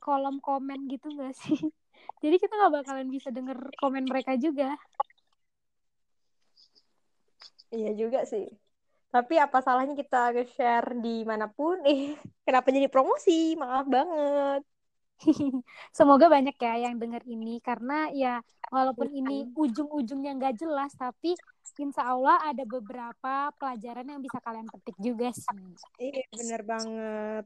kolom 0.00 0.40
komen 0.40 0.88
gitu 0.88 1.12
nggak 1.12 1.36
sih? 1.36 1.60
Jadi 2.24 2.36
kita 2.40 2.56
nggak 2.56 2.74
bakalan 2.82 3.08
bisa 3.12 3.28
denger 3.28 3.58
komen 3.76 4.08
mereka 4.08 4.32
juga. 4.40 4.72
Iya 7.68 7.92
juga 7.92 8.24
sih. 8.24 8.48
Tapi 9.12 9.40
apa 9.40 9.60
salahnya 9.60 9.92
kita 9.92 10.32
share 10.56 10.96
di 11.00 11.24
mana 11.24 11.48
pun? 11.48 11.80
Eh, 11.84 12.16
kenapa 12.44 12.68
jadi 12.72 12.88
promosi? 12.88 13.56
Maaf 13.56 13.88
banget. 13.88 14.62
Semoga 15.96 16.28
banyak 16.28 16.56
ya 16.56 16.88
yang 16.88 16.96
denger 17.00 17.24
ini 17.26 17.58
karena 17.64 18.08
ya 18.12 18.40
walaupun 18.70 19.08
ini 19.10 19.48
ujung-ujungnya 19.56 20.36
nggak 20.38 20.54
jelas 20.60 20.92
tapi 20.94 21.34
insya 21.80 22.14
Allah 22.14 22.38
ada 22.46 22.62
beberapa 22.68 23.50
pelajaran 23.56 24.06
yang 24.06 24.20
bisa 24.22 24.38
kalian 24.44 24.68
petik 24.70 24.96
juga 25.00 25.32
sih. 25.34 25.58
Iya 25.98 26.22
bener 26.36 26.60
banget. 26.62 27.44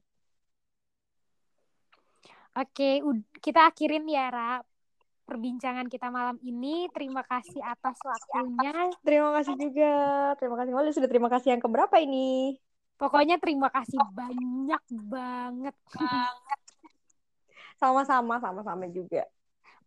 Oke, 2.53 3.01
kita 3.41 3.73
akhirin 3.73 4.05
ya 4.09 4.29
Ra 4.29 4.61
perbincangan 5.25 5.89
kita 5.89 6.13
malam 6.13 6.37
ini. 6.45 6.91
Terima 6.93 7.25
kasih 7.25 7.65
atas 7.65 7.97
waktunya. 8.05 8.93
Terima 9.01 9.31
kasih 9.41 9.55
juga. 9.57 9.93
Terima 10.37 10.57
kasih 10.61 10.73
Wali 10.77 10.91
sudah 10.93 11.09
terima 11.09 11.29
kasih 11.33 11.57
yang 11.57 11.63
keberapa 11.63 11.97
ini? 11.97 12.61
Pokoknya 13.01 13.41
terima 13.41 13.73
kasih 13.73 13.99
banyak 14.13 14.83
banget. 15.09 15.75
Banget. 15.97 16.61
Sama-sama, 17.81 18.39
sama-sama 18.39 18.85
juga. 18.93 19.27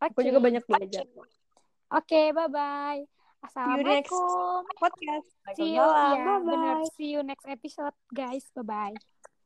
Okay. 0.02 0.12
Aku 0.12 0.20
juga 0.26 0.44
banyak 0.44 0.64
belajar. 0.68 1.06
Oke, 1.06 1.32
okay, 1.88 2.26
bye-bye. 2.34 3.06
Assalamualaikum. 3.46 4.66
podcast. 4.82 5.30
See 5.54 5.78
you, 5.78 5.86
ya, 5.86 6.18
bye 6.18 6.20
-bye. 6.20 6.42
bener. 6.44 6.76
See 6.98 7.14
you 7.14 7.22
next 7.22 7.46
episode, 7.46 7.96
guys. 8.12 8.50
Bye-bye. 8.58 9.15